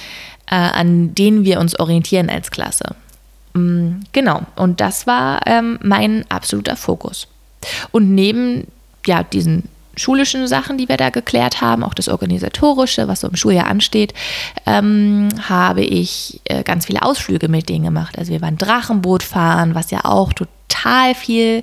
äh, 0.50 0.54
an 0.54 1.14
denen 1.14 1.44
wir 1.44 1.60
uns 1.60 1.78
orientieren 1.78 2.28
als 2.28 2.50
Klasse. 2.50 2.94
Mhm, 3.54 4.00
genau, 4.12 4.42
und 4.56 4.80
das 4.80 5.06
war 5.06 5.46
ähm, 5.46 5.78
mein 5.82 6.24
absoluter 6.30 6.76
Fokus. 6.76 7.26
Und 7.90 8.14
neben 8.14 8.66
ja, 9.06 9.22
diesen 9.22 9.68
schulischen 9.96 10.46
Sachen, 10.46 10.78
die 10.78 10.88
wir 10.88 10.96
da 10.96 11.10
geklärt 11.10 11.60
haben, 11.60 11.84
auch 11.84 11.94
das 11.94 12.08
Organisatorische, 12.08 13.08
was 13.08 13.20
so 13.20 13.28
im 13.28 13.36
Schuljahr 13.36 13.66
ansteht, 13.66 14.14
ähm, 14.66 15.28
habe 15.48 15.82
ich 15.82 16.40
äh, 16.44 16.62
ganz 16.62 16.86
viele 16.86 17.02
Ausflüge 17.02 17.48
mit 17.48 17.68
denen 17.68 17.84
gemacht. 17.84 18.18
Also 18.18 18.32
wir 18.32 18.40
waren 18.40 18.58
Drachenboot 18.58 19.22
fahren, 19.22 19.74
was 19.74 19.90
ja 19.90 20.04
auch 20.04 20.32
total 20.32 21.14
viel 21.14 21.62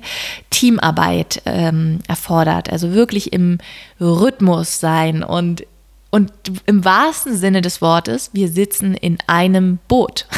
Teamarbeit 0.50 1.42
ähm, 1.46 2.00
erfordert. 2.06 2.70
Also 2.70 2.92
wirklich 2.92 3.32
im 3.32 3.58
Rhythmus 4.00 4.80
sein 4.80 5.22
und, 5.22 5.66
und 6.10 6.32
im 6.66 6.84
wahrsten 6.84 7.36
Sinne 7.36 7.60
des 7.60 7.82
Wortes, 7.82 8.30
wir 8.32 8.48
sitzen 8.48 8.94
in 8.94 9.18
einem 9.26 9.78
Boot. 9.88 10.26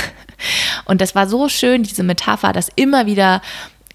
Und 0.84 1.00
das 1.00 1.14
war 1.14 1.28
so 1.28 1.48
schön, 1.48 1.84
diese 1.84 2.02
Metapher, 2.02 2.52
dass 2.52 2.68
immer 2.74 3.06
wieder 3.06 3.42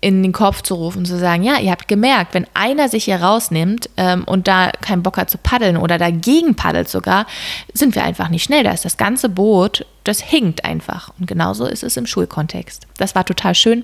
in 0.07 0.23
den 0.23 0.31
Kopf 0.31 0.61
zu 0.61 0.75
rufen, 0.75 1.03
zu 1.03 1.19
sagen, 1.19 1.43
ja, 1.43 1.59
ihr 1.59 1.69
habt 1.69 1.89
gemerkt, 1.89 2.33
wenn 2.33 2.47
einer 2.53 2.87
sich 2.87 3.03
hier 3.03 3.21
rausnimmt 3.21 3.89
ähm, 3.97 4.23
und 4.23 4.47
da 4.47 4.71
keinen 4.79 5.03
Bock 5.03 5.17
hat 5.17 5.29
zu 5.29 5.37
paddeln 5.37 5.75
oder 5.75 5.97
dagegen 5.97 6.55
paddelt 6.55 6.87
sogar, 6.87 7.25
sind 7.73 7.93
wir 7.93 8.05
einfach 8.05 8.29
nicht 8.29 8.45
schnell. 8.45 8.63
Da 8.63 8.71
ist 8.71 8.85
das 8.85 8.95
ganze 8.95 9.27
Boot, 9.27 9.85
das 10.05 10.21
hinkt 10.21 10.63
einfach. 10.63 11.11
Und 11.19 11.27
genauso 11.27 11.65
ist 11.65 11.83
es 11.83 11.97
im 11.97 12.05
Schulkontext. 12.05 12.87
Das 12.95 13.15
war 13.15 13.25
total 13.25 13.53
schön. 13.53 13.83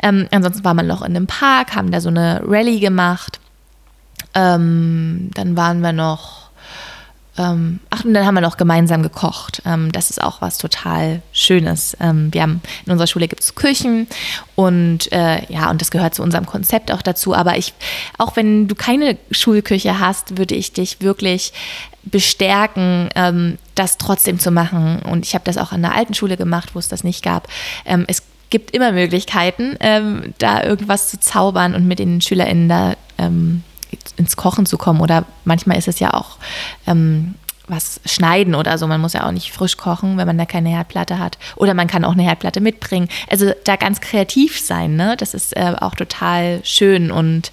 Ähm, 0.00 0.28
ansonsten 0.30 0.62
war 0.62 0.74
man 0.74 0.86
noch 0.86 1.02
in 1.02 1.16
einem 1.16 1.26
Park, 1.26 1.74
haben 1.74 1.90
da 1.90 2.00
so 2.00 2.10
eine 2.10 2.42
Rallye 2.46 2.78
gemacht. 2.78 3.40
Ähm, 4.34 5.32
dann 5.34 5.56
waren 5.56 5.80
wir 5.80 5.92
noch 5.92 6.45
ähm, 7.38 7.80
ach, 7.90 8.04
und 8.04 8.14
dann 8.14 8.24
haben 8.24 8.34
wir 8.34 8.40
noch 8.40 8.56
gemeinsam 8.56 9.02
gekocht. 9.02 9.62
Ähm, 9.64 9.92
das 9.92 10.10
ist 10.10 10.22
auch 10.22 10.40
was 10.40 10.58
total 10.58 11.22
Schönes. 11.32 11.96
Ähm, 12.00 12.32
wir 12.32 12.42
haben 12.42 12.62
in 12.84 12.92
unserer 12.92 13.06
Schule 13.06 13.28
gibt 13.28 13.42
es 13.42 13.54
Küchen 13.54 14.06
und 14.54 15.12
äh, 15.12 15.44
ja, 15.52 15.70
und 15.70 15.80
das 15.80 15.90
gehört 15.90 16.14
zu 16.14 16.22
unserem 16.22 16.46
Konzept 16.46 16.90
auch 16.92 17.02
dazu. 17.02 17.34
Aber 17.34 17.56
ich, 17.56 17.74
auch 18.18 18.36
wenn 18.36 18.68
du 18.68 18.74
keine 18.74 19.18
Schulküche 19.30 20.00
hast, 20.00 20.38
würde 20.38 20.54
ich 20.54 20.72
dich 20.72 21.00
wirklich 21.00 21.52
bestärken, 22.04 23.10
ähm, 23.14 23.58
das 23.74 23.98
trotzdem 23.98 24.38
zu 24.38 24.50
machen. 24.50 25.00
Und 25.02 25.26
ich 25.26 25.34
habe 25.34 25.44
das 25.44 25.58
auch 25.58 25.72
an 25.72 25.82
der 25.82 25.94
alten 25.94 26.14
Schule 26.14 26.36
gemacht, 26.36 26.74
wo 26.74 26.78
es 26.78 26.88
das 26.88 27.04
nicht 27.04 27.22
gab. 27.22 27.48
Ähm, 27.84 28.04
es 28.08 28.22
gibt 28.50 28.70
immer 28.70 28.92
Möglichkeiten, 28.92 29.76
ähm, 29.80 30.34
da 30.38 30.62
irgendwas 30.62 31.10
zu 31.10 31.18
zaubern 31.18 31.74
und 31.74 31.86
mit 31.86 31.98
den 31.98 32.20
SchülerInnen 32.20 32.68
da 32.68 32.94
ins 34.16 34.36
Kochen 34.36 34.66
zu 34.66 34.78
kommen. 34.78 35.00
Oder 35.00 35.24
manchmal 35.44 35.78
ist 35.78 35.88
es 35.88 35.98
ja 35.98 36.14
auch 36.14 36.38
ähm, 36.86 37.34
was 37.68 38.00
schneiden 38.04 38.54
oder 38.54 38.78
so. 38.78 38.86
Man 38.86 39.00
muss 39.00 39.12
ja 39.12 39.26
auch 39.26 39.32
nicht 39.32 39.52
frisch 39.52 39.76
kochen, 39.76 40.16
wenn 40.16 40.26
man 40.26 40.38
da 40.38 40.46
keine 40.46 40.68
Herdplatte 40.70 41.18
hat. 41.18 41.38
Oder 41.56 41.74
man 41.74 41.88
kann 41.88 42.04
auch 42.04 42.12
eine 42.12 42.22
Herdplatte 42.22 42.60
mitbringen. 42.60 43.08
Also 43.28 43.52
da 43.64 43.76
ganz 43.76 44.00
kreativ 44.00 44.60
sein, 44.60 44.96
ne? 44.96 45.16
Das 45.16 45.34
ist 45.34 45.56
äh, 45.56 45.74
auch 45.80 45.94
total 45.94 46.60
schön 46.64 47.10
und 47.10 47.50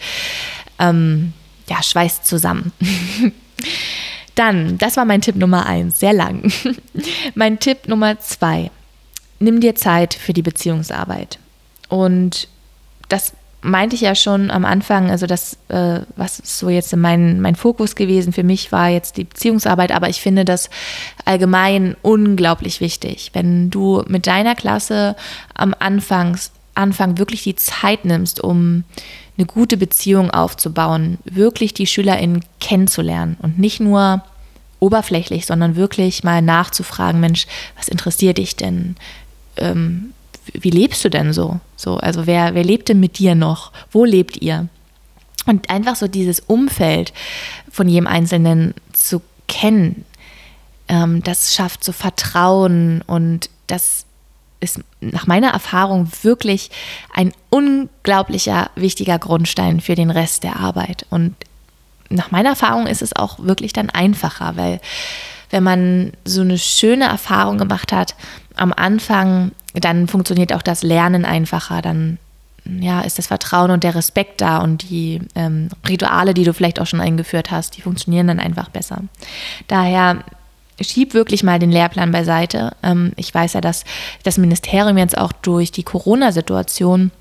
ähm, 0.79 1.33
ja, 1.67 1.81
schweißt 1.81 2.25
zusammen. 2.25 2.71
Dann, 4.35 4.77
das 4.79 4.97
war 4.97 5.05
mein 5.05 5.21
Tipp 5.21 5.35
Nummer 5.35 5.65
eins, 5.65 5.99
sehr 5.99 6.13
lang. 6.13 6.51
mein 7.35 7.59
Tipp 7.59 7.87
Nummer 7.87 8.19
zwei, 8.19 8.71
nimm 9.39 9.61
dir 9.61 9.75
Zeit 9.75 10.13
für 10.15 10.33
die 10.33 10.41
Beziehungsarbeit. 10.41 11.37
Und 11.87 12.47
das 13.09 13.33
meinte 13.63 13.95
ich 13.95 14.01
ja 14.01 14.13
schon 14.13 14.51
am 14.51 14.65
Anfang, 14.65 15.09
also 15.09 15.25
das, 15.25 15.57
äh, 15.69 16.01
was 16.15 16.37
so 16.43 16.69
jetzt 16.69 16.95
mein, 16.95 17.41
mein 17.41 17.55
Fokus 17.55 17.95
gewesen 17.95 18.33
für 18.33 18.43
mich 18.43 18.71
war 18.71 18.89
jetzt 18.89 19.17
die 19.17 19.23
Beziehungsarbeit, 19.23 19.91
aber 19.91 20.09
ich 20.09 20.21
finde 20.21 20.45
das 20.45 20.69
allgemein 21.25 21.95
unglaublich 22.01 22.81
wichtig. 22.81 23.31
Wenn 23.33 23.69
du 23.69 24.03
mit 24.07 24.27
deiner 24.27 24.55
Klasse 24.55 25.15
am 25.53 25.73
Anfang, 25.79 26.37
Anfang 26.75 27.17
wirklich 27.17 27.43
die 27.43 27.55
Zeit 27.55 28.05
nimmst, 28.05 28.43
um 28.43 28.83
eine 29.37 29.47
gute 29.47 29.77
Beziehung 29.77 30.29
aufzubauen, 30.29 31.17
wirklich 31.23 31.73
die 31.73 31.87
SchülerInnen 31.87 32.43
kennenzulernen 32.59 33.37
und 33.41 33.57
nicht 33.57 33.79
nur 33.79 34.23
oberflächlich, 34.79 35.45
sondern 35.45 35.75
wirklich 35.75 36.23
mal 36.23 36.41
nachzufragen, 36.41 37.21
Mensch, 37.21 37.47
was 37.77 37.87
interessiert 37.87 38.37
dich 38.37 38.57
denn? 38.57 38.95
Ähm, 39.55 40.13
wie 40.53 40.69
lebst 40.69 41.03
du 41.05 41.09
denn 41.09 41.33
so? 41.33 41.59
So, 41.75 41.97
also 41.97 42.25
wer, 42.27 42.55
wer 42.55 42.63
lebt 42.63 42.89
denn 42.89 42.99
mit 42.99 43.19
dir 43.19 43.35
noch? 43.35 43.71
Wo 43.91 44.05
lebt 44.05 44.41
ihr? 44.41 44.67
Und 45.45 45.69
einfach 45.69 45.95
so 45.95 46.07
dieses 46.07 46.39
Umfeld 46.39 47.13
von 47.71 47.89
jedem 47.89 48.07
Einzelnen 48.07 48.73
zu 48.93 49.21
kennen, 49.47 50.05
ähm, 50.87 51.23
das 51.23 51.53
schafft 51.53 51.83
so 51.83 51.91
Vertrauen 51.91 53.01
und 53.05 53.49
das 53.67 54.05
ist 54.59 54.79
nach 55.01 55.27
meiner 55.27 55.49
Erfahrung 55.49 56.09
wirklich 56.21 56.71
ein 57.13 57.33
unglaublicher 57.49 58.69
wichtiger 58.75 59.19
Grundstein 59.19 59.81
für 59.81 59.95
den 59.95 60.09
Rest 60.09 60.43
der 60.43 60.57
Arbeit. 60.57 61.05
Und 61.09 61.35
nach 62.09 62.31
meiner 62.31 62.49
Erfahrung 62.49 62.87
ist 62.87 63.01
es 63.01 63.15
auch 63.15 63.39
wirklich 63.39 63.73
dann 63.73 63.89
einfacher, 63.89 64.55
weil 64.55 64.79
wenn 65.49 65.63
man 65.63 66.13
so 66.23 66.41
eine 66.41 66.57
schöne 66.57 67.05
Erfahrung 67.05 67.57
gemacht 67.57 67.91
hat, 67.91 68.15
am 68.55 68.73
Anfang 68.73 69.51
dann 69.73 70.07
funktioniert 70.07 70.53
auch 70.53 70.61
das 70.61 70.83
Lernen 70.83 71.25
einfacher, 71.25 71.81
dann 71.81 72.17
ja, 72.65 73.01
ist 73.01 73.17
das 73.17 73.27
Vertrauen 73.27 73.71
und 73.71 73.83
der 73.83 73.95
Respekt 73.95 74.41
da 74.41 74.59
und 74.59 74.89
die 74.89 75.19
ähm, 75.35 75.69
Rituale, 75.87 76.33
die 76.33 76.45
du 76.45 76.53
vielleicht 76.53 76.79
auch 76.79 76.87
schon 76.87 77.01
eingeführt 77.01 77.51
hast, 77.51 77.75
die 77.75 77.81
funktionieren 77.81 78.27
dann 78.27 78.39
einfach 78.39 78.69
besser. 78.69 79.01
Daher 79.67 80.23
schieb 80.79 81.13
wirklich 81.13 81.43
mal 81.43 81.59
den 81.59 81.71
Lehrplan 81.71 82.11
beiseite. 82.11 82.71
Ähm, 82.81 83.11
ich 83.17 83.33
weiß 83.33 83.53
ja, 83.53 83.61
dass 83.61 83.83
das 84.23 84.37
Ministerium 84.37 84.97
jetzt 84.97 85.17
auch 85.17 85.31
durch 85.33 85.71
die 85.71 85.83
Corona-Situation 85.83 87.11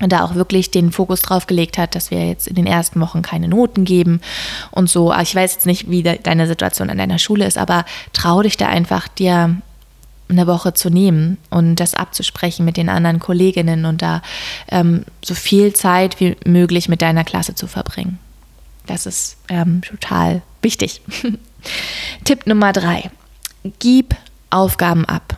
da 0.00 0.24
auch 0.24 0.36
wirklich 0.36 0.70
den 0.70 0.92
Fokus 0.92 1.22
drauf 1.22 1.48
gelegt 1.48 1.76
hat, 1.76 1.96
dass 1.96 2.12
wir 2.12 2.24
jetzt 2.28 2.46
in 2.46 2.54
den 2.54 2.68
ersten 2.68 3.00
Wochen 3.00 3.22
keine 3.22 3.48
Noten 3.48 3.84
geben 3.84 4.20
und 4.70 4.88
so. 4.88 5.12
Ich 5.12 5.34
weiß 5.34 5.54
jetzt 5.54 5.66
nicht, 5.66 5.90
wie 5.90 6.04
deine 6.04 6.46
Situation 6.46 6.88
an 6.88 6.98
deiner 6.98 7.18
Schule 7.18 7.46
ist, 7.46 7.58
aber 7.58 7.84
trau 8.12 8.42
dich 8.42 8.56
da 8.56 8.68
einfach, 8.68 9.08
dir 9.08 9.56
eine 10.28 10.46
Woche 10.46 10.74
zu 10.74 10.90
nehmen 10.90 11.38
und 11.50 11.76
das 11.76 11.94
abzusprechen 11.94 12.64
mit 12.64 12.76
den 12.76 12.88
anderen 12.88 13.18
Kolleginnen 13.18 13.84
und 13.84 14.02
da 14.02 14.22
ähm, 14.68 15.04
so 15.24 15.34
viel 15.34 15.72
Zeit 15.72 16.20
wie 16.20 16.36
möglich 16.44 16.88
mit 16.88 17.02
deiner 17.02 17.24
Klasse 17.24 17.54
zu 17.54 17.66
verbringen. 17.66 18.18
Das 18.86 19.06
ist 19.06 19.36
ähm, 19.48 19.82
total 19.82 20.42
wichtig. 20.62 21.00
Tipp 22.24 22.46
Nummer 22.46 22.72
drei. 22.72 23.10
Gib 23.78 24.14
Aufgaben 24.50 25.04
ab. 25.04 25.36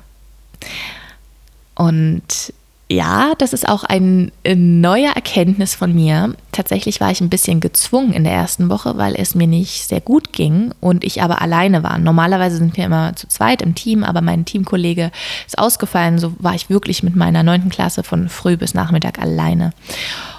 Und 1.74 2.52
ja, 2.90 3.34
das 3.38 3.52
ist 3.52 3.68
auch 3.68 3.84
ein, 3.84 4.32
ein 4.44 4.80
neuer 4.80 5.12
Erkenntnis 5.12 5.76
von 5.76 5.94
mir. 5.94 6.34
Tatsächlich 6.50 7.00
war 7.00 7.12
ich 7.12 7.20
ein 7.20 7.30
bisschen 7.30 7.60
gezwungen 7.60 8.12
in 8.12 8.24
der 8.24 8.32
ersten 8.32 8.68
Woche, 8.68 8.98
weil 8.98 9.14
es 9.14 9.36
mir 9.36 9.46
nicht 9.46 9.86
sehr 9.86 10.00
gut 10.00 10.32
ging 10.32 10.72
und 10.80 11.04
ich 11.04 11.22
aber 11.22 11.40
alleine 11.40 11.84
war. 11.84 11.98
Normalerweise 11.98 12.56
sind 12.56 12.76
wir 12.76 12.86
immer 12.86 13.14
zu 13.14 13.28
zweit 13.28 13.62
im 13.62 13.76
Team, 13.76 14.02
aber 14.02 14.22
mein 14.22 14.44
Teamkollege 14.44 15.12
ist 15.46 15.56
ausgefallen. 15.56 16.18
So 16.18 16.34
war 16.40 16.56
ich 16.56 16.68
wirklich 16.68 17.04
mit 17.04 17.14
meiner 17.14 17.44
neunten 17.44 17.70
Klasse 17.70 18.02
von 18.02 18.28
früh 18.28 18.56
bis 18.56 18.74
Nachmittag 18.74 19.20
alleine. 19.20 19.72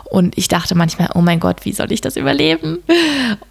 Und 0.03 0.38
ich 0.38 0.50
dachte 0.50 0.75
manchmal, 0.75 1.08
oh 1.15 1.22
mein 1.22 1.39
Gott, 1.39 1.63
wie 1.63 1.72
soll 1.72 1.93
ich 1.93 2.01
das 2.01 2.17
überleben? 2.17 2.79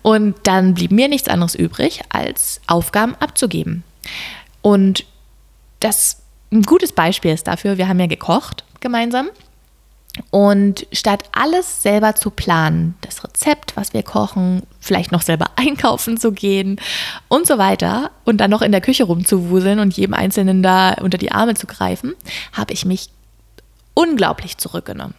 Und 0.03 0.37
dann 0.43 0.75
blieb 0.75 0.93
mir 0.93 1.09
nichts 1.09 1.31
anderes 1.31 1.55
übrig, 1.55 2.03
als 2.11 2.61
Aufgaben 2.67 3.15
abzugeben. 3.15 3.83
Und 4.61 5.07
das 5.81 6.19
ein 6.53 6.63
gutes 6.63 6.93
Beispiel 6.93 7.33
ist 7.33 7.47
dafür, 7.47 7.79
wir 7.79 7.89
haben 7.89 8.01
ja 8.01 8.07
gekocht 8.07 8.65
gemeinsam. 8.81 9.29
Und 10.31 10.87
statt 10.93 11.23
alles 11.33 11.83
selber 11.83 12.17
zu 12.17 12.31
planen, 12.31 12.97
das 13.01 13.23
Rezept, 13.23 13.77
was 13.77 13.95
wir 13.95 14.03
kochen, 14.03 14.65
vielleicht 14.81 15.13
noch 15.13 15.23
selber 15.23 15.51
einkaufen 15.57 16.19
zu 16.19 16.33
gehen 16.33 16.81
und 17.29 17.47
so 17.47 17.59
weiter 17.59 18.11
und 18.25 18.39
dann 18.39 18.51
noch 18.51 18.63
in 18.63 18.73
der 18.73 18.81
Küche 18.81 19.05
rumzuwuseln 19.05 19.79
und 19.79 19.97
jedem 19.97 20.15
Einzelnen 20.15 20.63
da 20.63 20.95
unter 20.95 21.19
die 21.19 21.33
Arme 21.33 21.55
zu 21.55 21.67
greifen, 21.67 22.15
habe 22.53 22.73
ich 22.73 22.85
mich 22.85 23.11
unglaublich 23.95 24.59
zurückgenommen. 24.59 25.15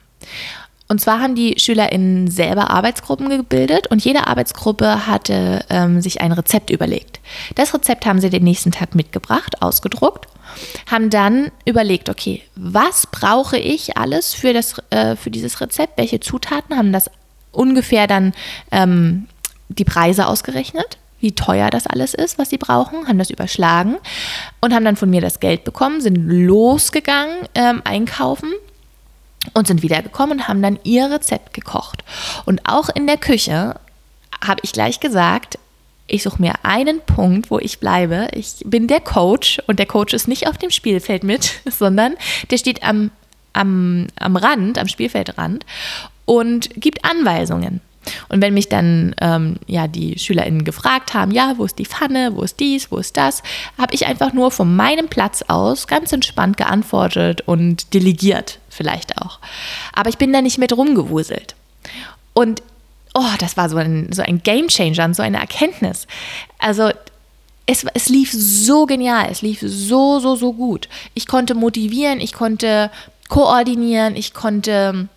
Und 0.91 0.99
zwar 0.99 1.21
haben 1.21 1.35
die 1.35 1.57
SchülerInnen 1.57 2.29
selber 2.29 2.69
Arbeitsgruppen 2.69 3.29
gebildet 3.29 3.87
und 3.87 4.03
jede 4.03 4.27
Arbeitsgruppe 4.27 5.07
hatte 5.07 5.63
ähm, 5.69 6.01
sich 6.01 6.19
ein 6.19 6.33
Rezept 6.33 6.69
überlegt. 6.69 7.21
Das 7.55 7.73
Rezept 7.73 8.05
haben 8.05 8.19
sie 8.19 8.29
den 8.29 8.43
nächsten 8.43 8.73
Tag 8.73 8.93
mitgebracht, 8.93 9.61
ausgedruckt, 9.61 10.27
haben 10.89 11.09
dann 11.09 11.51
überlegt, 11.65 12.09
okay, 12.09 12.43
was 12.55 13.07
brauche 13.07 13.57
ich 13.57 13.97
alles 13.97 14.33
für, 14.33 14.53
das, 14.53 14.75
äh, 14.89 15.15
für 15.15 15.31
dieses 15.31 15.61
Rezept, 15.61 15.97
welche 15.97 16.19
Zutaten, 16.19 16.77
haben 16.77 16.93
das 16.93 17.09
ungefähr 17.51 18.07
dann 18.07 18.33
ähm, 18.71 19.27
die 19.69 19.85
Preise 19.85 20.27
ausgerechnet? 20.27 20.97
Wie 21.19 21.33
teuer 21.33 21.69
das 21.69 21.85
alles 21.85 22.13
ist, 22.15 22.39
was 22.39 22.49
sie 22.49 22.57
brauchen, 22.57 23.07
haben 23.07 23.19
das 23.19 23.29
überschlagen 23.29 23.97
und 24.59 24.73
haben 24.73 24.85
dann 24.85 24.95
von 24.95 25.09
mir 25.09 25.21
das 25.21 25.39
Geld 25.39 25.63
bekommen, 25.63 26.01
sind 26.01 26.15
losgegangen, 26.15 27.47
ähm, 27.53 27.81
einkaufen 27.83 28.51
und 29.53 29.67
sind 29.67 29.83
wiedergekommen 29.83 30.39
und 30.39 30.47
haben 30.47 30.61
dann 30.61 30.79
ihr 30.83 31.11
Rezept 31.11 31.53
gekocht. 31.53 32.03
Und 32.45 32.61
auch 32.67 32.89
in 32.89 33.05
der 33.05 33.17
Küche 33.17 33.75
habe 34.43 34.61
ich 34.63 34.71
gleich 34.71 34.99
gesagt, 34.99 35.59
ich 36.11 36.23
suche 36.23 36.41
mir 36.41 36.53
einen 36.63 36.99
Punkt, 37.01 37.49
wo 37.49 37.57
ich 37.59 37.79
bleibe. 37.79 38.27
Ich 38.33 38.55
bin 38.65 38.87
der 38.87 38.99
Coach 38.99 39.61
und 39.67 39.79
der 39.79 39.85
Coach 39.85 40.13
ist 40.13 40.27
nicht 40.27 40.47
auf 40.47 40.57
dem 40.57 40.69
Spielfeld 40.69 41.23
mit, 41.23 41.61
sondern 41.69 42.15
der 42.49 42.57
steht 42.57 42.83
am, 42.83 43.11
am, 43.53 44.07
am 44.19 44.35
Rand, 44.35 44.77
am 44.77 44.87
Spielfeldrand 44.87 45.65
und 46.25 46.69
gibt 46.75 47.05
Anweisungen. 47.05 47.81
Und 48.29 48.41
wenn 48.41 48.55
mich 48.55 48.67
dann 48.67 49.15
ähm, 49.21 49.57
ja 49.67 49.87
die 49.87 50.17
SchülerInnen 50.17 50.65
gefragt 50.65 51.13
haben, 51.13 51.31
ja, 51.31 51.53
wo 51.57 51.65
ist 51.65 51.77
die 51.77 51.85
Pfanne, 51.85 52.31
wo 52.33 52.41
ist 52.41 52.59
dies, 52.59 52.91
wo 52.91 52.97
ist 52.97 53.15
das, 53.15 53.43
habe 53.77 53.93
ich 53.93 54.07
einfach 54.07 54.33
nur 54.33 54.51
von 54.51 54.75
meinem 54.75 55.07
Platz 55.07 55.43
aus 55.47 55.87
ganz 55.87 56.11
entspannt 56.11 56.57
geantwortet 56.57 57.41
und 57.41 57.93
delegiert 57.93 58.59
vielleicht 58.69 59.21
auch. 59.21 59.39
Aber 59.93 60.09
ich 60.09 60.17
bin 60.17 60.33
da 60.33 60.41
nicht 60.41 60.57
mit 60.57 60.75
rumgewuselt. 60.75 61.55
Und 62.33 62.63
oh, 63.13 63.33
das 63.39 63.57
war 63.57 63.69
so 63.69 63.77
ein, 63.77 64.11
so 64.11 64.21
ein 64.21 64.41
Game 64.43 64.67
Changer 64.67 65.13
so 65.13 65.23
eine 65.23 65.39
Erkenntnis. 65.39 66.07
Also 66.59 66.91
es, 67.65 67.85
es 67.93 68.09
lief 68.09 68.31
so 68.31 68.85
genial, 68.85 69.27
es 69.29 69.41
lief 69.41 69.59
so, 69.61 70.19
so, 70.19 70.35
so 70.35 70.53
gut. 70.53 70.89
Ich 71.13 71.27
konnte 71.27 71.55
motivieren, 71.55 72.19
ich 72.19 72.33
konnte 72.33 72.91
koordinieren, 73.29 74.15
ich 74.15 74.33
konnte 74.33 75.07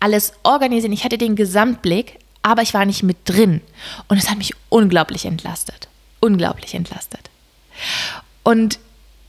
alles 0.00 0.32
organisieren. 0.42 0.92
Ich 0.92 1.04
hatte 1.04 1.18
den 1.18 1.36
Gesamtblick, 1.36 2.18
aber 2.42 2.62
ich 2.62 2.74
war 2.74 2.84
nicht 2.84 3.02
mit 3.02 3.18
drin. 3.24 3.60
Und 4.08 4.18
es 4.18 4.30
hat 4.30 4.38
mich 4.38 4.52
unglaublich 4.68 5.24
entlastet. 5.26 5.88
Unglaublich 6.20 6.74
entlastet. 6.74 7.30
Und 8.42 8.78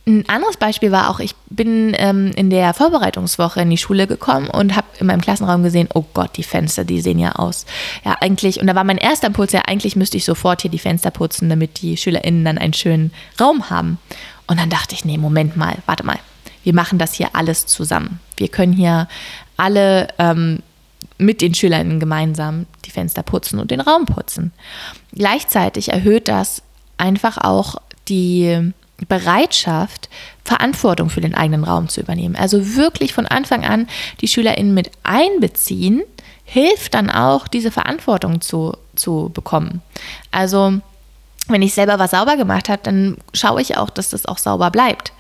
ein 0.07 0.29
anderes 0.29 0.55
Beispiel 0.55 0.91
war 0.91 1.09
auch, 1.09 1.19
ich 1.19 1.35
bin 1.49 1.93
ähm, 1.97 2.31
in 2.35 2.49
der 2.49 2.73
Vorbereitungswoche 2.73 3.61
in 3.61 3.69
die 3.69 3.77
Schule 3.77 4.07
gekommen 4.07 4.49
und 4.49 4.75
habe 4.75 4.87
in 4.99 5.07
meinem 5.07 5.19
Klassenraum 5.19 5.63
gesehen, 5.63 5.89
oh 5.93 6.05
Gott, 6.13 6.37
die 6.37 6.43
Fenster, 6.43 6.85
die 6.85 7.01
sehen 7.01 7.19
ja 7.19 7.33
aus. 7.33 7.65
Ja, 8.05 8.15
eigentlich, 8.21 8.61
und 8.61 8.67
da 8.67 8.75
war 8.75 8.85
mein 8.85 8.97
erster 8.97 9.27
Impuls, 9.27 9.51
ja, 9.51 9.63
eigentlich 9.67 9.97
müsste 9.97 10.15
ich 10.15 10.23
sofort 10.23 10.61
hier 10.61 10.71
die 10.71 10.79
Fenster 10.79 11.11
putzen, 11.11 11.49
damit 11.49 11.81
die 11.81 11.97
SchülerInnen 11.97 12.45
dann 12.45 12.57
einen 12.57 12.73
schönen 12.73 13.11
Raum 13.39 13.69
haben. 13.69 13.99
Und 14.47 14.59
dann 14.59 14.69
dachte 14.69 14.95
ich, 14.95 15.03
nee, 15.03 15.17
Moment 15.17 15.57
mal, 15.57 15.75
warte 15.85 16.05
mal. 16.05 16.19
Wir 16.63 16.73
machen 16.73 16.99
das 16.99 17.13
hier 17.13 17.29
alles 17.33 17.65
zusammen. 17.65 18.21
Wir 18.37 18.47
können 18.47 18.73
hier 18.73 19.09
alle 19.57 20.07
ähm, 20.19 20.63
mit 21.17 21.41
den 21.41 21.53
SchülerInnen 21.53 21.99
gemeinsam 21.99 22.65
die 22.85 22.91
Fenster 22.91 23.23
putzen 23.23 23.59
und 23.59 23.71
den 23.71 23.81
Raum 23.81 24.05
putzen. 24.05 24.53
Gleichzeitig 25.13 25.91
erhöht 25.91 26.29
das 26.29 26.61
einfach 26.97 27.37
auch 27.37 27.75
die 28.07 28.71
Bereitschaft, 29.05 30.09
Verantwortung 30.43 31.09
für 31.09 31.21
den 31.21 31.35
eigenen 31.35 31.63
Raum 31.63 31.87
zu 31.89 32.01
übernehmen. 32.01 32.35
Also 32.35 32.75
wirklich 32.75 33.13
von 33.13 33.27
Anfang 33.27 33.63
an 33.63 33.87
die 34.21 34.27
SchülerInnen 34.27 34.73
mit 34.73 34.91
einbeziehen, 35.03 36.03
hilft 36.45 36.93
dann 36.93 37.09
auch, 37.09 37.47
diese 37.47 37.71
Verantwortung 37.71 38.41
zu, 38.41 38.75
zu 38.95 39.29
bekommen. 39.33 39.81
Also 40.31 40.79
wenn 41.47 41.61
ich 41.61 41.73
selber 41.73 41.99
was 41.99 42.11
sauber 42.11 42.37
gemacht 42.37 42.69
habe, 42.69 42.81
dann 42.83 43.17
schaue 43.33 43.61
ich 43.61 43.77
auch, 43.77 43.89
dass 43.89 44.09
das 44.09 44.25
auch 44.25 44.37
sauber 44.37 44.71
bleibt. 44.71 45.11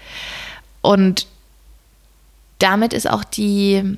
Und 0.81 1.27
damit 2.59 2.93
ist 2.93 3.09
auch 3.09 3.23
die, 3.23 3.97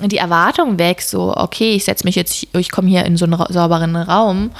die 0.00 0.18
Erwartung 0.18 0.78
weg, 0.78 1.02
so, 1.02 1.34
okay, 1.36 1.74
ich 1.74 1.84
setze 1.84 2.04
mich 2.04 2.14
jetzt, 2.14 2.46
ich 2.52 2.70
komme 2.70 2.88
hier 2.88 3.04
in 3.04 3.16
so 3.16 3.24
einen 3.24 3.36
sauberen 3.48 3.96
Raum 3.96 4.50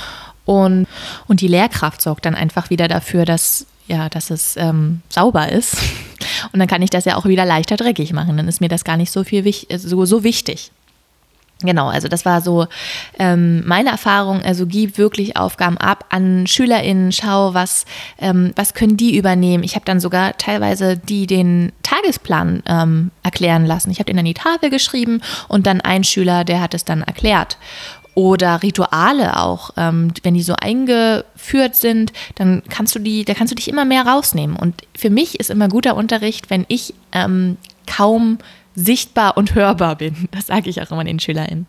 und, 0.44 0.86
und 1.28 1.40
die 1.40 1.48
Lehrkraft 1.48 2.02
sorgt 2.02 2.26
dann 2.26 2.34
einfach 2.34 2.70
wieder 2.70 2.88
dafür, 2.88 3.24
dass 3.24 3.66
ja, 3.90 4.08
dass 4.08 4.30
es 4.30 4.56
ähm, 4.56 5.02
sauber 5.08 5.50
ist. 5.50 5.76
Und 6.52 6.60
dann 6.60 6.68
kann 6.68 6.82
ich 6.82 6.90
das 6.90 7.04
ja 7.04 7.16
auch 7.16 7.26
wieder 7.26 7.44
leichter 7.44 7.76
dreckig 7.76 8.12
machen. 8.12 8.36
Dann 8.36 8.48
ist 8.48 8.60
mir 8.60 8.68
das 8.68 8.84
gar 8.84 8.96
nicht 8.96 9.10
so 9.10 9.24
viel 9.24 9.44
so, 9.76 10.04
so 10.04 10.22
wichtig. 10.22 10.70
Genau, 11.62 11.88
also 11.88 12.08
das 12.08 12.24
war 12.24 12.40
so 12.40 12.66
ähm, 13.18 13.66
meine 13.66 13.90
Erfahrung. 13.90 14.40
Also 14.42 14.66
gib 14.66 14.96
wirklich 14.96 15.36
Aufgaben 15.36 15.76
ab 15.76 16.06
an 16.08 16.46
SchülerInnen, 16.46 17.12
schau, 17.12 17.52
was, 17.52 17.84
ähm, 18.18 18.52
was 18.56 18.72
können 18.72 18.96
die 18.96 19.16
übernehmen. 19.16 19.62
Ich 19.62 19.74
habe 19.74 19.84
dann 19.84 20.00
sogar 20.00 20.38
teilweise 20.38 20.96
die 20.96 21.26
den 21.26 21.72
Tagesplan 21.82 22.62
ähm, 22.66 23.10
erklären 23.22 23.66
lassen. 23.66 23.90
Ich 23.90 23.98
habe 23.98 24.06
den 24.06 24.18
an 24.18 24.24
die 24.24 24.34
Tafel 24.34 24.70
geschrieben 24.70 25.20
und 25.48 25.66
dann 25.66 25.82
ein 25.82 26.04
Schüler, 26.04 26.44
der 26.44 26.62
hat 26.62 26.72
es 26.72 26.84
dann 26.84 27.02
erklärt 27.02 27.58
oder 28.14 28.62
Rituale 28.62 29.38
auch, 29.38 29.70
ähm, 29.76 30.12
wenn 30.22 30.34
die 30.34 30.42
so 30.42 30.54
eingeführt 30.54 31.76
sind, 31.76 32.12
dann 32.34 32.62
kannst 32.68 32.94
du 32.94 32.98
die, 32.98 33.24
da 33.24 33.34
kannst 33.34 33.50
du 33.52 33.54
dich 33.54 33.68
immer 33.68 33.84
mehr 33.84 34.06
rausnehmen. 34.06 34.56
Und 34.56 34.82
für 34.96 35.10
mich 35.10 35.38
ist 35.40 35.50
immer 35.50 35.68
guter 35.68 35.96
Unterricht, 35.96 36.50
wenn 36.50 36.64
ich 36.68 36.94
ähm, 37.12 37.56
kaum 37.86 38.38
sichtbar 38.74 39.36
und 39.36 39.54
hörbar 39.54 39.96
bin. 39.96 40.28
Das 40.30 40.46
sage 40.46 40.70
ich 40.70 40.80
auch 40.80 40.90
immer 40.90 41.04
den 41.04 41.20
SchülerInnen. 41.20 41.66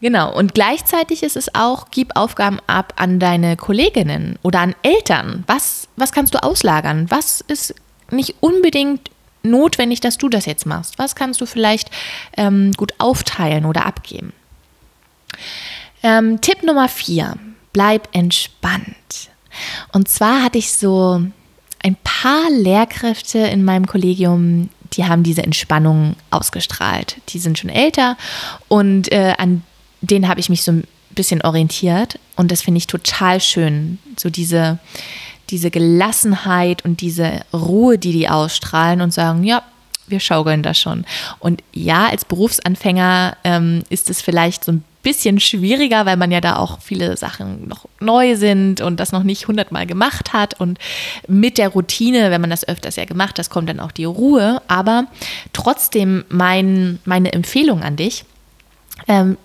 Genau, 0.00 0.34
und 0.34 0.54
gleichzeitig 0.54 1.22
ist 1.22 1.36
es 1.36 1.54
auch, 1.54 1.86
gib 1.90 2.16
Aufgaben 2.16 2.58
ab 2.66 2.94
an 2.96 3.20
deine 3.20 3.56
Kolleginnen 3.56 4.36
oder 4.42 4.60
an 4.60 4.74
Eltern. 4.82 5.44
Was, 5.46 5.88
was 5.96 6.12
kannst 6.12 6.34
du 6.34 6.42
auslagern? 6.42 7.06
Was 7.08 7.40
ist 7.40 7.74
nicht 8.10 8.34
unbedingt 8.40 9.10
notwendig, 9.44 10.00
dass 10.00 10.18
du 10.18 10.28
das 10.28 10.46
jetzt 10.46 10.66
machst? 10.66 10.98
Was 10.98 11.14
kannst 11.14 11.40
du 11.40 11.46
vielleicht 11.46 11.90
ähm, 12.36 12.72
gut 12.72 12.94
aufteilen 12.98 13.64
oder 13.64 13.86
abgeben? 13.86 14.32
Ähm, 16.02 16.40
Tipp 16.40 16.62
Nummer 16.62 16.88
vier, 16.88 17.36
bleib 17.72 18.08
entspannt. 18.12 19.30
Und 19.92 20.08
zwar 20.08 20.42
hatte 20.42 20.58
ich 20.58 20.72
so 20.72 21.22
ein 21.82 21.96
paar 22.04 22.50
Lehrkräfte 22.50 23.38
in 23.38 23.64
meinem 23.64 23.86
Kollegium, 23.86 24.68
die 24.92 25.04
haben 25.04 25.22
diese 25.22 25.42
Entspannung 25.42 26.16
ausgestrahlt. 26.30 27.16
Die 27.28 27.38
sind 27.38 27.58
schon 27.58 27.70
älter 27.70 28.16
und 28.68 29.10
äh, 29.12 29.34
an 29.38 29.62
denen 30.00 30.28
habe 30.28 30.40
ich 30.40 30.48
mich 30.48 30.62
so 30.62 30.72
ein 30.72 30.84
bisschen 31.10 31.42
orientiert 31.42 32.18
und 32.36 32.50
das 32.50 32.62
finde 32.62 32.78
ich 32.78 32.86
total 32.86 33.40
schön. 33.40 33.98
So 34.16 34.30
diese, 34.30 34.78
diese 35.50 35.70
Gelassenheit 35.70 36.84
und 36.84 37.00
diese 37.00 37.42
Ruhe, 37.52 37.98
die 37.98 38.12
die 38.12 38.28
ausstrahlen 38.28 39.00
und 39.00 39.12
sagen, 39.12 39.44
ja, 39.44 39.62
wir 40.06 40.20
schaukeln 40.20 40.62
das 40.62 40.78
schon. 40.78 41.04
Und 41.38 41.62
ja, 41.72 42.08
als 42.08 42.24
Berufsanfänger 42.24 43.36
ähm, 43.44 43.82
ist 43.88 44.10
es 44.10 44.20
vielleicht 44.20 44.64
so 44.64 44.72
ein 44.72 44.84
bisschen 45.02 45.40
schwieriger, 45.40 46.06
weil 46.06 46.16
man 46.16 46.30
ja 46.30 46.40
da 46.40 46.56
auch 46.56 46.80
viele 46.80 47.16
Sachen 47.16 47.68
noch 47.68 47.86
neu 48.00 48.36
sind 48.36 48.80
und 48.80 49.00
das 49.00 49.12
noch 49.12 49.24
nicht 49.24 49.48
hundertmal 49.48 49.86
gemacht 49.86 50.32
hat. 50.32 50.58
Und 50.60 50.78
mit 51.26 51.58
der 51.58 51.70
Routine, 51.70 52.30
wenn 52.30 52.40
man 52.40 52.50
das 52.50 52.66
öfters 52.66 52.96
ja 52.96 53.04
gemacht 53.04 53.38
hat, 53.38 53.50
kommt 53.50 53.68
dann 53.68 53.80
auch 53.80 53.92
die 53.92 54.04
Ruhe. 54.04 54.62
Aber 54.68 55.06
trotzdem 55.52 56.24
mein, 56.28 57.00
meine 57.04 57.32
Empfehlung 57.32 57.82
an 57.82 57.96
dich, 57.96 58.24
ähm, 59.08 59.36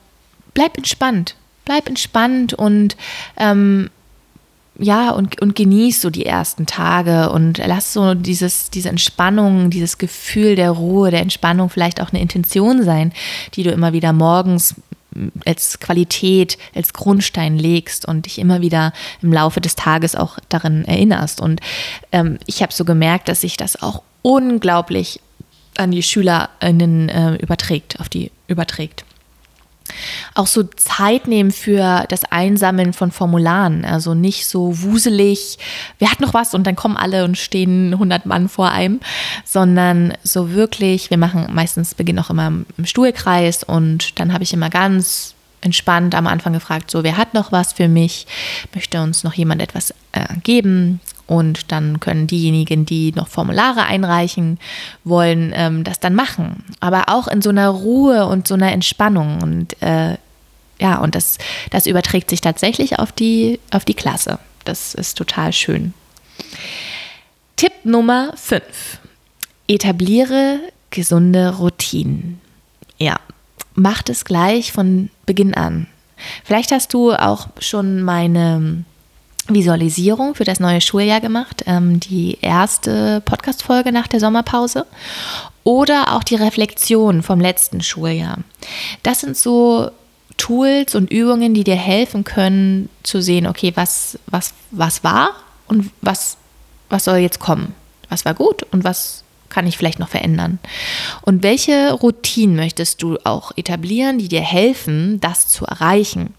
bleib 0.54 0.78
entspannt. 0.78 1.36
Bleib 1.65 1.89
entspannt 1.89 2.54
und 2.54 2.96
ähm, 3.36 3.89
ja, 4.79 5.11
und, 5.11 5.41
und 5.41 5.55
genieß 5.55 6.01
so 6.01 6.09
die 6.09 6.25
ersten 6.25 6.65
Tage 6.65 7.29
und 7.31 7.57
lass 7.57 7.93
so 7.93 8.13
dieses, 8.13 8.69
diese 8.69 8.89
Entspannung, 8.89 9.69
dieses 9.69 9.97
Gefühl 9.97 10.55
der 10.55 10.71
Ruhe, 10.71 11.11
der 11.11 11.21
Entspannung 11.21 11.69
vielleicht 11.69 12.01
auch 12.01 12.11
eine 12.11 12.21
Intention 12.21 12.83
sein, 12.83 13.11
die 13.55 13.63
du 13.63 13.71
immer 13.71 13.93
wieder 13.93 14.13
morgens 14.13 14.75
als 15.45 15.79
Qualität, 15.79 16.59
als 16.75 16.93
Grundstein 16.93 17.57
legst 17.57 18.07
und 18.07 18.27
dich 18.27 18.37
immer 18.37 18.61
wieder 18.61 18.93
im 19.23 19.33
Laufe 19.33 19.61
des 19.61 19.75
Tages 19.75 20.15
auch 20.15 20.37
darin 20.49 20.85
erinnerst. 20.85 21.41
Und 21.41 21.59
ähm, 22.11 22.37
ich 22.45 22.61
habe 22.61 22.71
so 22.71 22.85
gemerkt, 22.85 23.27
dass 23.29 23.41
sich 23.41 23.57
das 23.57 23.81
auch 23.81 24.03
unglaublich 24.21 25.19
an 25.75 25.91
die 25.91 26.03
SchülerInnen 26.03 27.09
äh, 27.09 27.35
überträgt, 27.35 27.99
auf 27.99 28.09
die 28.09 28.31
überträgt 28.47 29.07
auch 30.34 30.47
so 30.47 30.63
Zeit 30.63 31.28
nehmen 31.28 31.52
für 31.52 32.06
das 32.10 32.23
Einsammeln 32.26 32.93
von 32.93 33.12
Formularen. 33.12 33.86
Also 33.86 34.13
nicht 34.13 34.47
so 34.47 34.82
wuselig, 34.82 35.58
wer 36.00 36.12
hat 36.12 36.19
noch 36.19 36.34
was 36.34 36.54
und 36.54 36.65
dann 36.65 36.76
kommen 36.76 36.97
alle 36.97 37.23
und 37.26 37.38
stehen 37.38 37.93
100 37.93 38.26
Mann 38.26 38.50
vor 38.50 38.69
einem, 38.69 39.00
sondern 39.45 40.13
so 40.23 40.52
wirklich, 40.52 41.10
wir 41.10 41.17
machen 41.17 41.47
meistens, 41.52 41.95
beginnen 41.95 42.19
auch 42.19 42.30
immer 42.30 42.47
im 42.47 42.86
Stuhlkreis 42.86 43.63
und 43.63 44.19
dann 44.19 44.34
habe 44.34 44.43
ich 44.43 44.54
immer 44.54 44.69
ganz 44.69 45.36
entspannt 45.62 46.15
am 46.15 46.28
Anfang 46.28 46.54
gefragt, 46.54 46.91
so 46.91 47.04
wer 47.04 47.17
hat 47.17 47.34
noch 47.34 47.52
was 47.52 47.74
für 47.74 47.88
mich, 47.88 48.28
möchte 48.74 49.02
uns 49.02 49.24
noch 49.24 49.34
jemand 49.34 49.62
etwas 49.62 49.91
äh, 50.12 50.26
geben 50.43 51.00
und 51.28 51.72
dann 51.74 52.00
können 52.00 52.26
diejenigen, 52.26 52.86
die 52.86 53.12
noch 53.12 53.28
Formulare 53.28 53.84
einreichen 53.84 54.60
wollen, 55.04 55.52
ähm, 55.54 55.84
das 55.84 56.00
dann 56.00 56.15
machen. 56.15 56.63
Aber 56.80 57.10
auch 57.10 57.28
in 57.28 57.41
so 57.41 57.50
einer 57.50 57.67
Ruhe 57.70 58.26
und 58.28 58.48
so 58.48 58.54
einer 58.54 58.72
Entspannung. 58.72 59.41
Und 59.43 59.82
äh, 59.82 60.17
ja, 60.80 60.98
und 61.00 61.15
das, 61.15 61.38
das 61.70 61.86
überträgt 61.86 62.30
sich 62.30 62.39
tatsächlich 62.39 62.98
auf 62.98 63.12
die, 63.12 63.60
auf 63.72 63.84
die 63.84 63.93
Klasse. 63.93 64.39
Das 64.63 64.96
ist 64.96 65.17
total 65.17 65.52
schön. 65.52 65.93
Tipp 67.58 67.74
Nummer 67.84 68.32
5. 68.38 68.62
Etabliere 69.67 70.60
gesunde 70.91 71.58
Routinen. 71.58 72.39
Ja, 72.98 73.20
macht 73.77 74.09
es 74.09 74.25
gleich 74.25 74.71
von 74.73 75.09
Beginn 75.25 75.53
an. 75.53 75.87
Vielleicht 76.43 76.71
hast 76.71 76.93
du 76.93 77.13
auch 77.13 77.47
schon 77.59 78.01
meine 78.01 78.83
Visualisierung 79.47 80.35
für 80.35 80.43
das 80.43 80.59
neue 80.59 80.81
Schuljahr 80.81 81.21
gemacht, 81.21 81.63
ähm, 81.67 81.99
die 81.99 82.39
erste 82.41 83.21
Podcast-Folge 83.21 83.91
nach 83.91 84.07
der 84.07 84.19
Sommerpause 84.19 84.85
oder 85.63 86.15
auch 86.15 86.23
die 86.23 86.35
Reflexion 86.35 87.21
vom 87.21 87.39
letzten 87.39 87.81
Schuljahr. 87.81 88.39
Das 89.03 89.21
sind 89.21 89.37
so 89.37 89.91
Tools 90.37 90.95
und 90.95 91.11
Übungen, 91.11 91.53
die 91.53 91.63
dir 91.63 91.75
helfen 91.75 92.23
können 92.23 92.89
zu 93.03 93.21
sehen, 93.21 93.47
okay, 93.47 93.71
was, 93.75 94.17
was, 94.25 94.53
was 94.71 95.03
war 95.03 95.29
und 95.67 95.91
was, 96.01 96.37
was 96.89 97.05
soll 97.05 97.17
jetzt 97.17 97.39
kommen? 97.39 97.75
Was 98.09 98.25
war 98.25 98.33
gut 98.33 98.63
und 98.71 98.83
was 98.83 99.23
kann 99.49 99.67
ich 99.67 99.77
vielleicht 99.77 99.99
noch 99.99 100.10
verändern? 100.10 100.60
Und 101.21 101.43
welche 101.43 101.93
Routinen 101.93 102.55
möchtest 102.55 103.01
du 103.01 103.17
auch 103.23 103.51
etablieren, 103.55 104.17
die 104.17 104.27
dir 104.27 104.41
helfen, 104.41 105.19
das 105.19 105.47
zu 105.47 105.65
erreichen? 105.65 106.33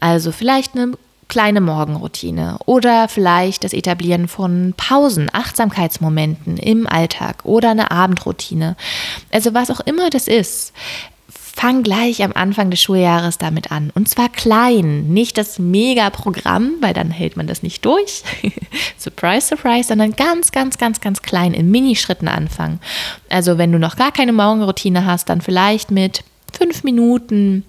Also 0.00 0.32
vielleicht 0.32 0.74
eine 0.74 0.92
kleine 1.30 1.60
Morgenroutine 1.60 2.58
oder 2.66 3.08
vielleicht 3.08 3.64
das 3.64 3.72
Etablieren 3.72 4.28
von 4.28 4.74
Pausen, 4.76 5.30
Achtsamkeitsmomenten 5.32 6.56
im 6.56 6.86
Alltag 6.86 7.44
oder 7.44 7.70
eine 7.70 7.90
Abendroutine. 7.90 8.76
Also 9.32 9.54
was 9.54 9.70
auch 9.70 9.80
immer 9.80 10.10
das 10.10 10.26
ist. 10.26 10.72
Fang 11.60 11.82
gleich 11.82 12.24
am 12.24 12.32
Anfang 12.32 12.70
des 12.70 12.80
Schuljahres 12.80 13.36
damit 13.36 13.70
an. 13.70 13.90
Und 13.94 14.08
zwar 14.08 14.30
klein, 14.30 15.08
nicht 15.08 15.36
das 15.36 15.58
Mega-Programm, 15.58 16.76
weil 16.80 16.94
dann 16.94 17.10
hält 17.10 17.36
man 17.36 17.46
das 17.46 17.62
nicht 17.62 17.84
durch. 17.84 18.22
surprise, 18.98 19.48
surprise, 19.48 19.88
sondern 19.88 20.12
ganz, 20.12 20.52
ganz, 20.52 20.78
ganz, 20.78 21.02
ganz 21.02 21.20
klein 21.20 21.52
in 21.52 21.70
Minischritten 21.70 22.28
anfangen. 22.28 22.80
Also 23.28 23.58
wenn 23.58 23.72
du 23.72 23.78
noch 23.78 23.96
gar 23.96 24.10
keine 24.10 24.32
Morgenroutine 24.32 25.04
hast, 25.04 25.28
dann 25.28 25.42
vielleicht 25.42 25.90
mit 25.90 26.24
fünf 26.50 26.82
Minuten 26.82 27.66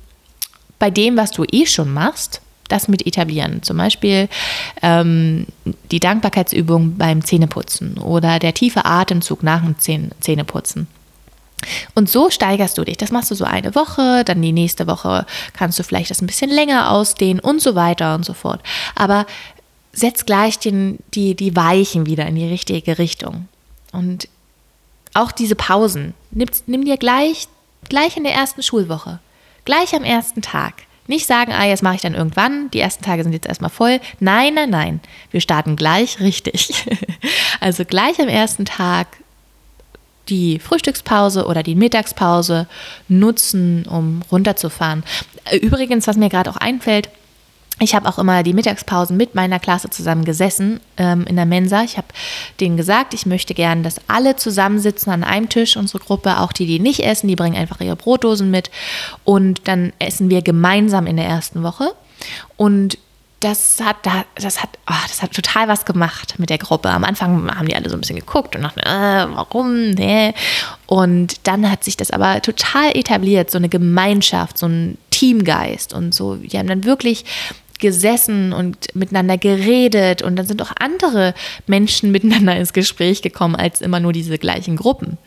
bei 0.80 0.90
dem, 0.90 1.18
was 1.18 1.32
du 1.32 1.44
eh 1.52 1.66
schon 1.66 1.94
machst, 1.94 2.40
das 2.70 2.88
mit 2.88 3.06
etablieren. 3.06 3.62
Zum 3.62 3.76
Beispiel 3.76 4.30
ähm, 4.82 5.48
die 5.92 6.00
Dankbarkeitsübung 6.00 6.96
beim 6.96 7.26
Zähneputzen 7.26 7.98
oder 7.98 8.40
der 8.40 8.54
tiefe 8.54 8.86
Atemzug 8.86 9.44
nach 9.44 9.62
dem 9.62 9.76
Zähneputzen. 10.22 10.88
Und 11.96 12.10
so 12.10 12.30
steigerst 12.30 12.78
du 12.78 12.84
dich. 12.84 12.98
Das 12.98 13.12
machst 13.12 13.32
du 13.32 13.36
so 13.36 13.46
eine 13.46 13.76
Woche, 13.76 14.24
dann 14.26 14.42
die 14.42 14.52
nächste 14.52 14.88
Woche 14.88 15.26
kannst 15.54 15.80
du 15.80 15.84
vielleicht 15.84 16.10
das 16.10 16.22
ein 16.22 16.28
bisschen 16.28 16.50
länger 16.50 16.92
ausdehnen 16.92 17.40
und 17.40 17.62
so 17.62 17.76
weiter 17.76 18.16
und 18.16 18.26
so 18.26 18.34
fort. 18.34 18.62
Aber 18.96 19.26
setz 19.94 20.26
gleich 20.26 20.60
den, 20.60 21.00
die, 21.14 21.36
die 21.36 21.56
Weichen 21.56 22.06
wieder 22.06 22.26
in 22.26 22.36
die 22.36 22.48
richtige 22.48 22.98
Richtung. 22.98 23.48
Und 23.92 24.28
auch 25.14 25.32
diese 25.32 25.56
Pausen, 25.56 26.14
nimm, 26.32 26.50
nimm 26.66 26.86
dir 26.86 26.98
gleich, 26.98 27.48
gleich 27.90 28.18
in 28.18 28.24
der 28.24 28.34
ersten 28.34 28.64
Schulwoche, 28.64 29.20
gleich 29.66 29.94
am 29.94 30.04
ersten 30.04 30.42
Tag. 30.42 30.84
Nicht 31.08 31.26
sagen, 31.26 31.52
ah, 31.52 31.66
jetzt 31.66 31.84
mache 31.84 31.96
ich 31.96 32.02
dann 32.02 32.14
irgendwann, 32.14 32.72
die 32.72 32.80
ersten 32.80 33.04
Tage 33.04 33.24
sind 33.24 33.34
jetzt 33.34 33.48
erstmal 33.48 33.70
voll. 33.70 34.00
Nein, 34.20 34.54
nein, 34.54 34.70
nein. 34.70 35.02
Wir 35.32 35.42
starten 35.42 35.76
gleich 35.76 36.20
richtig. 36.22 36.86
also 37.60 37.84
gleich 37.84 38.22
am 38.22 38.30
ersten 38.30 38.64
Tag 38.64 39.08
die 40.30 40.60
Frühstückspause 40.60 41.46
oder 41.46 41.64
die 41.64 41.76
Mittagspause 41.76 42.68
nutzen, 43.08 43.86
um 43.88 44.22
runterzufahren. 44.32 45.04
Übrigens, 45.62 46.08
was 46.08 46.18
mir 46.18 46.30
gerade 46.30 46.50
auch 46.50 46.58
einfällt, 46.58 47.10
ich 47.80 47.96
habe 47.96 48.08
auch 48.08 48.20
immer 48.20 48.44
die 48.44 48.54
Mittagspausen 48.54 49.18
mit 49.18 49.34
meiner 49.34 49.60
Klasse 49.60 49.90
zusammen 49.90 50.24
gesessen 50.24 50.80
ähm, 50.98 51.26
in 51.26 51.36
der 51.36 51.48
Mensa. 51.48 51.82
Ich 51.84 51.98
habe 51.98 52.08
denen 52.60 52.78
gesagt, 52.78 53.16
ich 53.16 53.26
möchte 53.26 53.56
gerne, 53.56 53.82
dass 53.82 54.00
alle 54.08 54.36
zusammensitzen 54.36 55.12
an 55.12 55.24
einem 55.24 55.50
Tisch, 55.50 55.78
unsere 55.78 55.98
Gruppe, 55.98 56.40
auch 56.40 56.54
die, 56.54 56.68
die 56.68 56.80
nicht 56.80 57.00
essen, 57.00 57.28
die 57.28 57.36
bringen 57.36 57.56
einfach 57.56 57.82
ihre 57.82 57.96
Brotdosen 57.96 58.52
mit. 58.52 58.70
Und 59.24 59.68
dann 59.68 59.94
essen 59.98 60.30
wir 60.30 60.44
gemeinsam 60.44 61.08
in 61.08 61.18
der 61.18 61.26
ersten 61.26 61.64
Woche. 61.64 61.94
Und 62.56 63.00
das 63.42 63.82
hat, 63.84 63.98
das 64.36 64.62
hat, 64.62 64.70
oh, 64.90 64.94
das 65.08 65.22
hat 65.22 65.34
total 65.34 65.68
was 65.68 65.86
gemacht 65.86 66.36
mit 66.38 66.50
der 66.50 66.60
Gruppe. 66.60 66.90
Am 66.90 67.04
Anfang 67.04 67.54
haben 67.54 67.68
die 67.68 67.76
alle 67.76 67.90
so 67.90 67.96
ein 67.96 68.02
bisschen 68.02 68.20
geguckt 68.20 68.56
und 68.56 68.62
dachten, 68.62 68.80
äh, 68.80 69.36
warum? 69.36 69.92
Nee. 69.92 70.34
Und 70.86 71.48
dann 71.48 71.70
hat 71.70 71.84
sich 71.84 71.98
das 71.98 72.12
aber 72.12 72.42
total 72.42 72.96
etabliert, 72.96 73.50
so 73.50 73.58
eine 73.58 73.70
Gemeinschaft, 73.70 74.58
so 74.58 74.68
ein 74.68 74.98
Teamgeist 75.10 75.94
und 75.94 76.14
so. 76.14 76.36
Die 76.36 76.58
haben 76.58 76.68
dann 76.68 76.84
wirklich 76.84 77.26
gesessen 77.80 78.54
und 78.54 78.96
miteinander 78.96 79.38
geredet 79.38 80.22
und 80.22 80.36
dann 80.38 80.46
sind 80.46 80.62
auch 80.62 80.72
andere 80.80 81.34
Menschen 81.68 82.12
miteinander 82.14 82.56
ins 82.56 82.74
Gespräch 82.74 83.22
gekommen 83.22 83.56
als 83.56 83.82
immer 83.82 84.00
nur 84.00 84.14
diese 84.14 84.38
gleichen 84.38 84.78
Gruppen. 84.78 85.18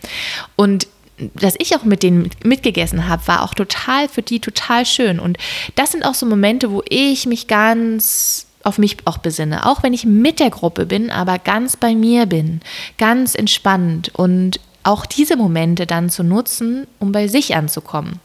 Und 0.56 0.86
dass 1.34 1.54
ich 1.58 1.76
auch 1.76 1.84
mit 1.84 2.02
denen 2.02 2.30
mitgegessen 2.42 3.08
habe, 3.08 3.26
war 3.26 3.42
auch 3.42 3.54
total 3.54 4.08
für 4.08 4.22
die 4.22 4.40
total 4.40 4.84
schön. 4.84 5.20
Und 5.20 5.38
das 5.76 5.92
sind 5.92 6.04
auch 6.04 6.14
so 6.14 6.26
Momente, 6.26 6.70
wo 6.70 6.82
ich 6.88 7.26
mich 7.26 7.46
ganz 7.46 8.46
auf 8.64 8.78
mich 8.78 8.96
auch 9.04 9.18
besinne. 9.18 9.66
Auch 9.66 9.82
wenn 9.82 9.92
ich 9.92 10.06
mit 10.06 10.40
der 10.40 10.50
Gruppe 10.50 10.86
bin, 10.86 11.10
aber 11.10 11.38
ganz 11.38 11.76
bei 11.76 11.94
mir 11.94 12.26
bin, 12.26 12.60
ganz 12.98 13.34
entspannt 13.34 14.10
und 14.14 14.58
auch 14.82 15.06
diese 15.06 15.36
Momente 15.36 15.86
dann 15.86 16.10
zu 16.10 16.22
nutzen, 16.22 16.86
um 16.98 17.12
bei 17.12 17.28
sich 17.28 17.54
anzukommen. 17.54 18.20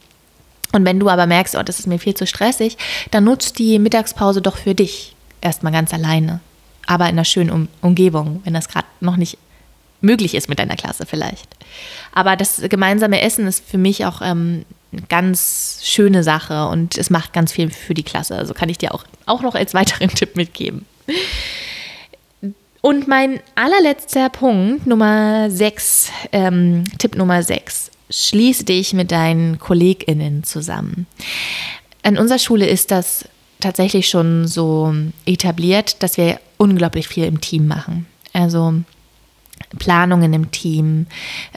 Und 0.72 0.86
wenn 0.86 1.00
du 1.00 1.10
aber 1.10 1.26
merkst, 1.26 1.56
oh, 1.56 1.64
das 1.64 1.80
ist 1.80 1.88
mir 1.88 2.00
viel 2.00 2.14
zu 2.14 2.28
stressig, 2.28 2.78
dann 3.12 3.24
nutzt 3.24 3.60
die 3.60 3.80
Mittagspause 3.80 4.42
doch 4.42 4.58
für 4.58 4.76
dich. 4.76 5.16
Erstmal 5.42 5.74
ganz 5.74 5.94
alleine. 5.94 6.42
Aber 6.86 7.06
in 7.06 7.12
einer 7.12 7.26
schönen 7.26 7.50
um 7.50 7.68
Umgebung, 7.82 8.42
wenn 8.44 8.54
das 8.54 8.68
gerade 8.68 8.88
noch 9.00 9.16
nicht 9.16 9.38
möglich 10.02 10.36
ist 10.36 10.50
mit 10.50 10.60
deiner 10.60 10.76
Klasse 10.76 11.06
vielleicht. 11.06 11.48
Aber 12.14 12.36
das 12.36 12.62
gemeinsame 12.70 13.22
Essen 13.22 13.48
ist 13.48 13.64
für 13.68 13.78
mich 13.78 14.06
auch 14.06 14.22
ähm, 14.22 14.66
eine 14.92 15.02
ganz 15.04 15.82
schöne 15.84 16.24
Sache 16.24 16.68
und 16.68 16.98
es 16.98 17.10
macht 17.10 17.34
ganz 17.34 17.52
viel 17.52 17.70
für 17.70 17.94
die 17.94 18.04
Klasse. 18.04 18.36
Also 18.36 18.54
kann 18.54 18.70
ich 18.70 18.78
dir 18.78 18.94
auch, 18.94 19.04
auch 19.26 19.42
noch 19.42 19.56
als 19.56 19.74
weiteren 19.74 20.10
Tipp 20.16 20.36
mitgeben. 20.36 20.86
Und 22.82 23.08
mein 23.08 23.42
allerletzter 23.56 24.30
Punkt, 24.30 24.88
Nummer 24.88 25.52
6, 25.52 26.12
ähm, 26.32 26.86
Tipp 26.98 27.16
Nummer 27.16 27.44
6 27.44 27.92
schließe 28.10 28.64
dich 28.64 28.94
mit 28.94 29.12
deinen 29.12 29.60
KollegInnen 29.60 30.44
zusammen. 30.44 31.06
An 32.02 32.18
unserer 32.18 32.40
Schule 32.40 32.68
ist 32.68 32.92
das 32.92 33.26
tatsächlich 33.60 34.10
schon 34.10 34.48
so 34.48 34.94
etabliert, 35.26 36.02
dass 36.02 36.18
wir 36.18 36.40
unglaublich 36.58 37.08
viel 37.08 37.26
im 37.26 37.42
Team 37.42 37.68
machen. 37.68 38.08
Also 38.34 38.74
Planungen 39.78 40.34
im 40.34 40.52
Team. 40.52 41.08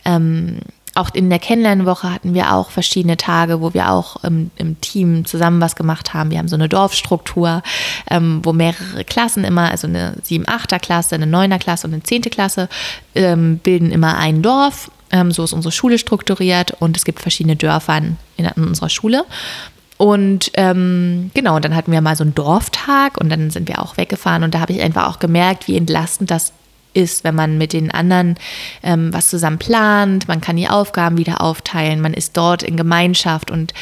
Ähm, 0.04 0.58
auch 0.94 1.08
in 1.14 1.30
der 1.30 1.38
Kennenlernwoche 1.38 2.12
hatten 2.12 2.34
wir 2.34 2.52
auch 2.52 2.70
verschiedene 2.70 3.16
Tage, 3.16 3.62
wo 3.62 3.72
wir 3.72 3.90
auch 3.90 4.22
im, 4.24 4.50
im 4.56 4.78
Team 4.82 5.24
zusammen 5.24 5.60
was 5.60 5.74
gemacht 5.74 6.12
haben. 6.12 6.30
Wir 6.30 6.38
haben 6.38 6.48
so 6.48 6.56
eine 6.56 6.68
Dorfstruktur, 6.68 7.62
ähm, 8.10 8.40
wo 8.42 8.52
mehrere 8.52 9.02
Klassen 9.04 9.44
immer, 9.44 9.70
also 9.70 9.86
eine 9.86 10.16
7-8er 10.22 10.78
Klasse, 10.78 11.14
eine 11.14 11.24
9er 11.24 11.58
Klasse 11.58 11.86
und 11.86 11.94
eine 11.94 12.02
10. 12.02 12.22
Klasse, 12.22 12.68
ähm, 13.14 13.58
bilden 13.58 13.90
immer 13.90 14.18
ein 14.18 14.42
Dorf 14.42 14.90
ähm, 15.12 15.30
so 15.30 15.44
ist 15.44 15.52
unsere 15.52 15.72
Schule 15.72 15.98
strukturiert 15.98 16.72
und 16.80 16.96
es 16.96 17.04
gibt 17.04 17.20
verschiedene 17.20 17.54
Dörfer 17.54 17.98
in, 17.98 18.16
in 18.36 18.48
unserer 18.56 18.88
Schule. 18.88 19.24
Und 19.98 20.50
ähm, 20.54 21.30
genau, 21.34 21.60
dann 21.60 21.76
hatten 21.76 21.92
wir 21.92 22.00
mal 22.00 22.16
so 22.16 22.24
einen 22.24 22.34
Dorftag 22.34 23.18
und 23.18 23.28
dann 23.28 23.50
sind 23.50 23.68
wir 23.68 23.80
auch 23.80 23.96
weggefahren 23.96 24.42
und 24.42 24.54
da 24.54 24.60
habe 24.60 24.72
ich 24.72 24.80
einfach 24.80 25.08
auch 25.08 25.20
gemerkt, 25.20 25.68
wie 25.68 25.76
entlastend 25.76 26.30
das 26.30 26.52
ist, 26.94 27.24
wenn 27.24 27.34
man 27.34 27.58
mit 27.58 27.72
den 27.72 27.90
anderen 27.90 28.36
ähm, 28.82 29.12
was 29.12 29.30
zusammen 29.30 29.58
plant, 29.58 30.28
man 30.28 30.40
kann 30.40 30.56
die 30.56 30.68
Aufgaben 30.68 31.18
wieder 31.18 31.40
aufteilen, 31.40 32.00
man 32.00 32.14
ist 32.14 32.36
dort 32.36 32.62
in 32.62 32.76
Gemeinschaft 32.76 33.50
und 33.50 33.72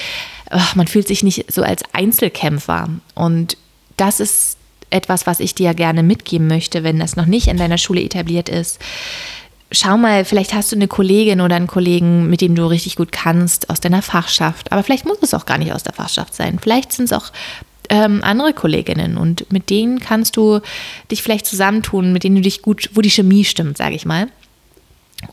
ach, 0.50 0.74
man 0.74 0.86
fühlt 0.86 1.08
sich 1.08 1.22
nicht 1.22 1.50
so 1.52 1.62
als 1.62 1.82
Einzelkämpfer. 1.92 2.88
Und 3.14 3.56
das 3.96 4.20
ist 4.20 4.56
etwas, 4.90 5.26
was 5.26 5.40
ich 5.40 5.54
dir 5.54 5.74
gerne 5.74 6.02
mitgeben 6.02 6.48
möchte, 6.48 6.82
wenn 6.82 6.98
das 6.98 7.16
noch 7.16 7.26
nicht 7.26 7.46
in 7.46 7.56
deiner 7.56 7.78
Schule 7.78 8.02
etabliert 8.02 8.48
ist. 8.48 8.80
Schau 9.72 9.96
mal, 9.96 10.24
vielleicht 10.24 10.52
hast 10.52 10.72
du 10.72 10.76
eine 10.76 10.88
Kollegin 10.88 11.40
oder 11.40 11.54
einen 11.54 11.68
Kollegen, 11.68 12.28
mit 12.28 12.40
dem 12.40 12.56
du 12.56 12.66
richtig 12.66 12.96
gut 12.96 13.12
kannst, 13.12 13.70
aus 13.70 13.78
deiner 13.78 14.02
Fachschaft. 14.02 14.72
Aber 14.72 14.82
vielleicht 14.82 15.06
muss 15.06 15.18
es 15.22 15.32
auch 15.32 15.46
gar 15.46 15.58
nicht 15.58 15.72
aus 15.72 15.84
der 15.84 15.92
Fachschaft 15.92 16.34
sein. 16.34 16.58
Vielleicht 16.60 16.92
sind 16.92 17.04
es 17.04 17.12
auch 17.12 17.30
ähm, 17.90 18.20
andere 18.22 18.55
Kolleginnen 18.55 19.18
und 19.18 19.53
mit 19.53 19.68
denen 19.68 19.98
kannst 19.98 20.37
du 20.37 20.61
dich 21.11 21.22
vielleicht 21.22 21.44
zusammentun, 21.44 22.12
mit 22.12 22.24
denen 22.24 22.37
du 22.37 22.42
dich 22.42 22.62
gut, 22.62 22.88
wo 22.94 23.03
die 23.03 23.11
Chemie 23.11 23.44
stimmt, 23.44 23.76
sage 23.76 23.96
ich 23.96 24.07
mal. 24.07 24.29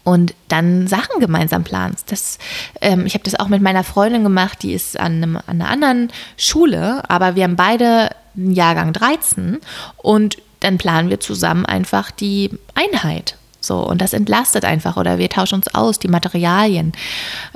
Und 0.04 0.34
dann 0.50 0.88
Sachen 0.88 1.22
gemeinsam 1.22 1.64
planst. 1.64 2.12
Das, 2.12 2.40
ähm, 2.82 3.06
ich 3.06 3.14
habe 3.14 3.24
das 3.24 3.40
auch 3.40 3.48
mit 3.48 3.62
meiner 3.62 3.86
Freundin 3.86 4.24
gemacht, 4.24 4.64
die 4.64 4.74
ist 4.74 5.00
an, 5.00 5.24
einem, 5.24 5.38
an 5.38 5.62
einer 5.62 5.70
anderen 5.70 6.12
Schule, 6.36 7.10
aber 7.10 7.36
wir 7.36 7.46
haben 7.46 7.56
beide 7.56 8.10
einen 8.36 8.52
Jahrgang 8.52 8.92
13 8.92 9.60
und 9.98 10.38
dann 10.60 10.78
planen 10.78 11.10
wir 11.10 11.20
zusammen 11.20 11.66
einfach 11.66 12.12
die 12.12 12.52
Einheit. 12.74 13.38
So, 13.68 13.80
und 13.80 14.02
das 14.02 14.14
entlastet 14.14 14.66
einfach 14.66 14.98
oder 14.98 15.18
wir 15.18 15.30
tauschen 15.30 15.56
uns 15.56 15.74
aus, 15.74 16.00
die 16.00 16.08
Materialien. 16.08 16.94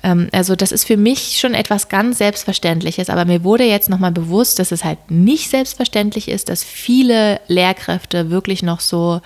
Ähm, 0.04 0.30
also, 0.32 0.56
das 0.56 0.72
ist 0.72 0.86
für 0.86 0.98
mich 0.98 1.38
schon 1.40 1.54
etwas 1.54 1.90
ganz 1.90 2.18
Selbstverständliches, 2.18 3.10
aber 3.10 3.26
mir 3.26 3.44
wurde 3.44 3.64
jetzt 3.64 3.90
nochmal 3.90 4.12
bewusst, 4.12 4.60
dass 4.60 4.72
es 4.72 4.84
halt 4.84 5.00
nicht 5.10 5.50
selbstverständlich 5.50 6.28
ist, 6.28 6.50
dass 6.50 6.64
viele 6.64 7.40
Lehrkräfte 7.48 8.30
wirklich 8.30 8.62
noch 8.62 8.82
so 8.82 9.22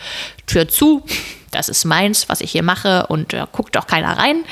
Tür 0.45 0.67
zu, 0.67 1.04
das 1.52 1.69
ist 1.69 1.86
meins, 1.86 2.30
was 2.30 2.41
ich 2.41 2.52
hier 2.52 2.63
mache 2.63 3.08
und 3.08 3.34
da 3.34 3.48
guckt 3.52 3.76
doch 3.76 3.88
keiner 3.88 4.17
rein. 4.17 4.43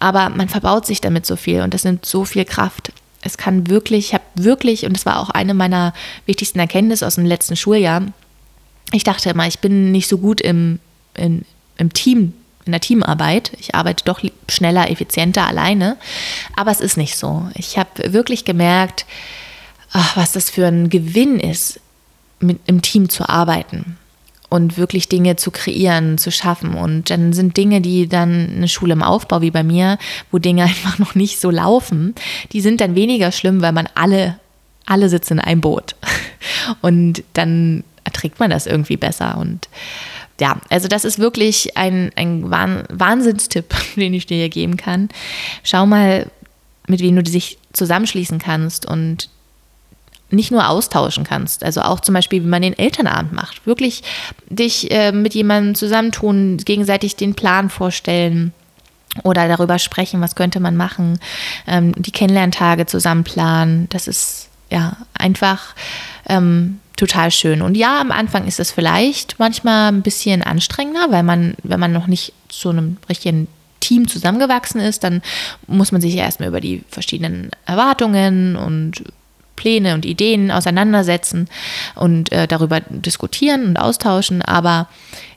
Aber 0.00 0.30
man 0.30 0.48
verbaut 0.48 0.86
sich 0.86 1.00
damit 1.00 1.26
so 1.26 1.36
viel 1.36 1.60
und 1.60 1.74
das 1.74 1.84
nimmt 1.84 2.06
so 2.06 2.24
viel 2.24 2.44
Kraft. 2.44 2.92
Es 3.22 3.36
kann 3.36 3.68
wirklich, 3.68 4.06
ich 4.06 4.14
habe 4.14 4.24
wirklich, 4.34 4.86
und 4.86 4.94
das 4.94 5.04
war 5.04 5.20
auch 5.20 5.28
eine 5.28 5.52
meiner 5.52 5.92
wichtigsten 6.24 6.58
Erkenntnisse 6.58 7.06
aus 7.06 7.16
dem 7.16 7.26
letzten 7.26 7.54
Schuljahr, 7.54 8.02
ich 8.92 9.04
dachte 9.04 9.30
immer, 9.30 9.46
ich 9.46 9.60
bin 9.60 9.92
nicht 9.92 10.08
so 10.08 10.18
gut 10.18 10.40
im, 10.40 10.80
in, 11.14 11.44
im 11.80 11.92
Team, 11.92 12.34
in 12.66 12.72
der 12.72 12.80
Teamarbeit. 12.80 13.52
Ich 13.58 13.74
arbeite 13.74 14.04
doch 14.04 14.20
schneller, 14.48 14.90
effizienter 14.90 15.46
alleine. 15.46 15.96
Aber 16.56 16.70
es 16.70 16.80
ist 16.80 16.96
nicht 16.96 17.16
so. 17.16 17.48
Ich 17.54 17.78
habe 17.78 18.12
wirklich 18.12 18.44
gemerkt, 18.44 19.06
ach, 19.92 20.16
was 20.16 20.32
das 20.32 20.50
für 20.50 20.66
ein 20.66 20.90
Gewinn 20.90 21.40
ist, 21.40 21.80
mit, 22.38 22.60
im 22.66 22.82
Team 22.82 23.08
zu 23.08 23.28
arbeiten 23.28 23.98
und 24.48 24.76
wirklich 24.76 25.08
Dinge 25.08 25.36
zu 25.36 25.50
kreieren, 25.50 26.18
zu 26.18 26.30
schaffen. 26.30 26.74
Und 26.74 27.08
dann 27.08 27.32
sind 27.32 27.56
Dinge, 27.56 27.80
die 27.80 28.08
dann 28.08 28.50
eine 28.56 28.68
Schule 28.68 28.92
im 28.92 29.02
Aufbau 29.02 29.40
wie 29.40 29.50
bei 29.50 29.62
mir, 29.62 29.98
wo 30.30 30.38
Dinge 30.38 30.62
einfach 30.64 30.98
noch 30.98 31.14
nicht 31.14 31.40
so 31.40 31.50
laufen, 31.50 32.14
die 32.52 32.60
sind 32.60 32.80
dann 32.80 32.94
weniger 32.94 33.32
schlimm, 33.32 33.62
weil 33.62 33.72
man 33.72 33.88
alle, 33.94 34.38
alle 34.86 35.08
sitzen 35.08 35.34
in 35.34 35.40
einem 35.40 35.60
Boot. 35.60 35.94
Und 36.82 37.22
dann 37.32 37.84
erträgt 38.04 38.40
man 38.40 38.50
das 38.50 38.66
irgendwie 38.66 38.96
besser. 38.96 39.38
Und 39.38 39.68
ja, 40.40 40.56
also 40.68 40.88
das 40.88 41.04
ist 41.04 41.18
wirklich 41.18 41.76
ein, 41.76 42.10
ein 42.16 42.50
Wahnsinnstipp, 42.50 43.74
den 43.96 44.14
ich 44.14 44.26
dir 44.26 44.36
hier 44.36 44.48
geben 44.48 44.76
kann. 44.76 45.08
Schau 45.62 45.86
mal, 45.86 46.30
mit 46.86 47.00
wem 47.00 47.16
du 47.16 47.22
dich 47.22 47.58
zusammenschließen 47.72 48.38
kannst 48.38 48.86
und 48.86 49.28
nicht 50.30 50.50
nur 50.50 50.68
austauschen 50.68 51.24
kannst. 51.24 51.64
Also 51.64 51.82
auch 51.82 52.00
zum 52.00 52.14
Beispiel, 52.14 52.42
wie 52.42 52.48
man 52.48 52.62
den 52.62 52.78
Elternabend 52.78 53.32
macht. 53.32 53.66
Wirklich 53.66 54.02
dich 54.48 54.90
äh, 54.90 55.12
mit 55.12 55.34
jemandem 55.34 55.74
zusammentun, 55.74 56.58
gegenseitig 56.58 57.16
den 57.16 57.34
Plan 57.34 57.68
vorstellen 57.68 58.52
oder 59.24 59.48
darüber 59.48 59.78
sprechen, 59.78 60.20
was 60.20 60.36
könnte 60.36 60.60
man 60.60 60.76
machen, 60.76 61.18
ähm, 61.66 61.92
die 61.96 62.12
Kennenlerntage 62.12 62.86
zusammen 62.86 63.24
planen. 63.24 63.88
Das 63.90 64.06
ist 64.06 64.48
ja 64.70 64.96
einfach 65.14 65.74
ähm, 66.28 66.80
total 66.96 67.30
schön. 67.30 67.62
Und 67.62 67.76
ja, 67.76 68.00
am 68.00 68.12
Anfang 68.12 68.46
ist 68.46 68.60
es 68.60 68.70
vielleicht 68.70 69.38
manchmal 69.38 69.90
ein 69.90 70.02
bisschen 70.02 70.42
anstrengender, 70.42 71.06
weil 71.10 71.22
man, 71.22 71.54
wenn 71.62 71.80
man 71.80 71.92
noch 71.92 72.06
nicht 72.06 72.32
zu 72.48 72.70
einem 72.70 72.98
richtigen 73.08 73.48
Team 73.80 74.06
zusammengewachsen 74.06 74.80
ist, 74.80 75.02
dann 75.04 75.22
muss 75.66 75.92
man 75.92 76.00
sich 76.00 76.14
erstmal 76.14 76.48
über 76.48 76.60
die 76.60 76.82
verschiedenen 76.90 77.50
Erwartungen 77.64 78.56
und 78.56 79.02
Pläne 79.56 79.94
und 79.94 80.06
Ideen 80.06 80.50
auseinandersetzen 80.50 81.48
und 81.94 82.32
äh, 82.32 82.46
darüber 82.46 82.80
diskutieren 82.80 83.66
und 83.66 83.78
austauschen. 83.78 84.42
Aber 84.42 84.88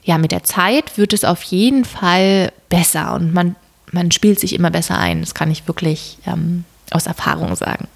ja, 0.02 0.18
mit 0.18 0.32
der 0.32 0.44
Zeit 0.44 0.96
wird 0.96 1.12
es 1.12 1.24
auf 1.24 1.42
jeden 1.42 1.84
Fall 1.84 2.52
besser 2.68 3.14
und 3.14 3.34
man, 3.34 3.56
man 3.92 4.10
spielt 4.10 4.40
sich 4.40 4.54
immer 4.54 4.70
besser 4.70 4.98
ein. 4.98 5.20
Das 5.20 5.34
kann 5.34 5.50
ich 5.50 5.66
wirklich 5.66 6.18
ähm, 6.26 6.64
aus 6.90 7.06
Erfahrung 7.06 7.54
sagen. 7.56 7.88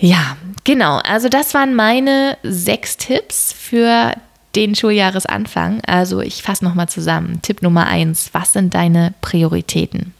Ja, 0.00 0.36
genau. 0.64 0.98
Also 0.98 1.28
das 1.28 1.54
waren 1.54 1.74
meine 1.74 2.38
sechs 2.42 2.96
Tipps 2.96 3.52
für 3.52 4.12
den 4.54 4.74
Schuljahresanfang. 4.74 5.80
Also 5.86 6.20
ich 6.20 6.42
fasse 6.42 6.64
nochmal 6.64 6.88
zusammen. 6.88 7.40
Tipp 7.42 7.62
Nummer 7.62 7.86
eins, 7.86 8.30
was 8.32 8.52
sind 8.52 8.74
deine 8.74 9.14
Prioritäten? 9.20 10.14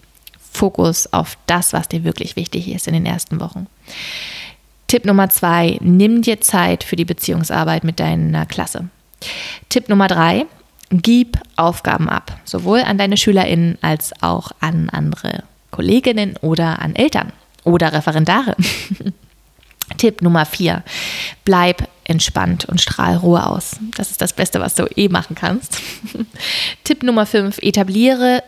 Fokus 0.53 1.13
auf 1.13 1.39
das, 1.47 1.73
was 1.73 1.89
dir 1.89 2.05
wirklich 2.05 2.35
wichtig 2.35 2.69
ist 2.69 2.89
in 2.89 2.95
den 2.95 3.07
ersten 3.07 3.41
Wochen. 3.41 3.67
Tipp 4.89 5.05
Nummer 5.05 5.29
zwei, 5.31 5.79
nimm 5.81 6.23
dir 6.23 6.41
Zeit 6.41 6.83
für 6.83 6.97
die 6.97 7.05
Beziehungsarbeit 7.05 7.85
mit 7.85 8.01
deiner 8.01 8.47
Klasse. 8.47 8.89
Tipp 9.69 9.89
Nummer 9.89 10.09
drei, 10.09 10.47
gib 10.91 11.39
Aufgaben 11.57 12.09
ab, 12.09 12.39
sowohl 12.45 12.81
an 12.81 12.99
deine 12.99 13.17
SchülerInnen 13.17 13.79
als 13.83 14.13
auch 14.23 14.53
an 14.61 14.89
andere 14.89 15.45
Kolleginnen 15.71 16.37
oder 16.41 16.81
an 16.81 16.97
Eltern 16.97 17.33
oder 17.65 17.93
Referendare. 17.93 18.57
Tipp 19.99 20.23
Nummer 20.23 20.47
vier, 20.47 20.83
bleib 21.45 21.89
entspannt 22.05 22.65
und 22.65 22.81
strahl 22.81 23.17
Ruhe 23.17 23.47
aus. 23.47 23.77
Das 23.97 24.11
ist 24.11 24.21
das 24.21 24.33
Beste, 24.33 24.61
was 24.61 24.75
du 24.75 24.87
eh 24.97 25.09
machen 25.09 25.37
kannst. 25.37 25.79
Tipp 26.85 27.03
Nummer 27.03 27.27
fünf, 27.27 27.59
etabliere 27.59 28.43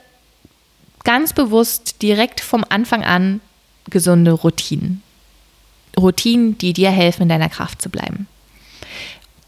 ganz 1.05 1.33
bewusst 1.33 2.03
direkt 2.03 2.41
vom 2.41 2.65
Anfang 2.69 3.05
an 3.05 3.41
gesunde 3.91 4.33
Routinen. 4.33 5.03
Routinen, 5.99 6.57
die 6.59 6.73
dir 6.73 6.91
helfen, 6.91 7.23
in 7.23 7.29
deiner 7.29 7.49
Kraft 7.49 7.83
zu 7.83 7.91
bleiben. 7.91 8.27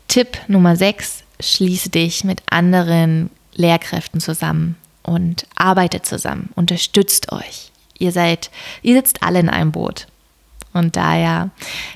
Tipp 0.08 0.38
Nummer 0.48 0.76
sechs, 0.76 1.24
schließe 1.40 1.88
dich 1.88 2.24
mit 2.24 2.42
anderen 2.50 3.30
Lehrkräften 3.54 4.20
zusammen 4.20 4.76
und 5.02 5.46
arbeitet 5.54 6.06
zusammen, 6.06 6.50
unterstützt 6.54 7.32
euch. 7.32 7.70
Ihr 7.98 8.12
seid, 8.12 8.50
ihr 8.82 8.94
sitzt 8.94 9.22
alle 9.22 9.40
in 9.40 9.48
einem 9.48 9.72
Boot. 9.72 10.06
Und 10.72 10.96
daher 10.96 11.50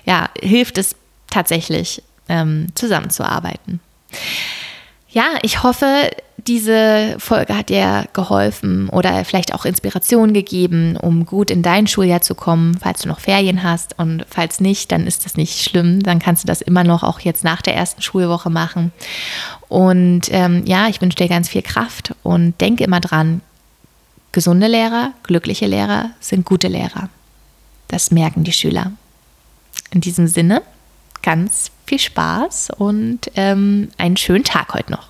ja, 0.05 0.29
hilft 0.41 0.79
es 0.79 0.97
tatsächlich, 1.31 2.03
ähm, 2.29 2.69
zusammenzuarbeiten. 2.75 3.81
Ja, 5.09 5.39
ich 5.43 5.63
hoffe, 5.63 6.11
diese 6.47 7.17
Folge 7.19 7.57
hat 7.57 7.71
dir 7.71 8.07
geholfen 8.13 8.89
oder 8.91 9.25
vielleicht 9.25 9.55
auch 9.55 9.65
Inspiration 9.65 10.33
gegeben, 10.33 10.97
um 10.97 11.25
gut 11.25 11.51
in 11.51 11.63
dein 11.63 11.87
Schuljahr 11.87 12.21
zu 12.21 12.35
kommen, 12.35 12.79
falls 12.79 13.03
du 13.03 13.09
noch 13.09 13.21
Ferien 13.21 13.63
hast. 13.63 13.99
Und 13.99 14.27
falls 14.29 14.61
nicht, 14.61 14.93
dann 14.93 15.07
ist 15.07 15.25
das 15.25 15.37
nicht 15.37 15.63
schlimm. 15.63 16.03
Dann 16.03 16.19
kannst 16.19 16.45
du 16.45 16.47
das 16.47 16.61
immer 16.61 16.85
noch 16.85 17.03
auch 17.03 17.21
jetzt 17.21 17.45
nach 17.45 17.63
der 17.63 17.75
ersten 17.75 18.03
Schulwoche 18.03 18.51
machen. 18.51 18.93
Und 19.69 20.29
ähm, 20.31 20.65
ja, 20.67 20.89
ich 20.89 21.01
wünsche 21.01 21.17
dir 21.17 21.29
ganz 21.29 21.49
viel 21.49 21.63
Kraft 21.63 22.15
und 22.23 22.61
denke 22.61 22.85
immer 22.85 23.01
dran, 23.01 23.41
gesunde 24.33 24.67
Lehrer, 24.67 25.13
glückliche 25.23 25.67
Lehrer 25.67 26.11
sind 26.21 26.45
gute 26.45 26.69
Lehrer. 26.69 27.09
Das 27.89 28.11
merken 28.11 28.45
die 28.45 28.53
Schüler. 28.53 28.93
In 29.91 30.01
diesem 30.01 30.27
Sinne, 30.27 30.63
ganz 31.23 31.71
viel 31.87 31.99
Spaß 31.99 32.71
und 32.77 33.31
ähm, 33.37 33.91
einen 33.99 34.17
schönen 34.17 34.45
Tag 34.45 34.75
heute 34.75 34.93
noch. 34.93 35.09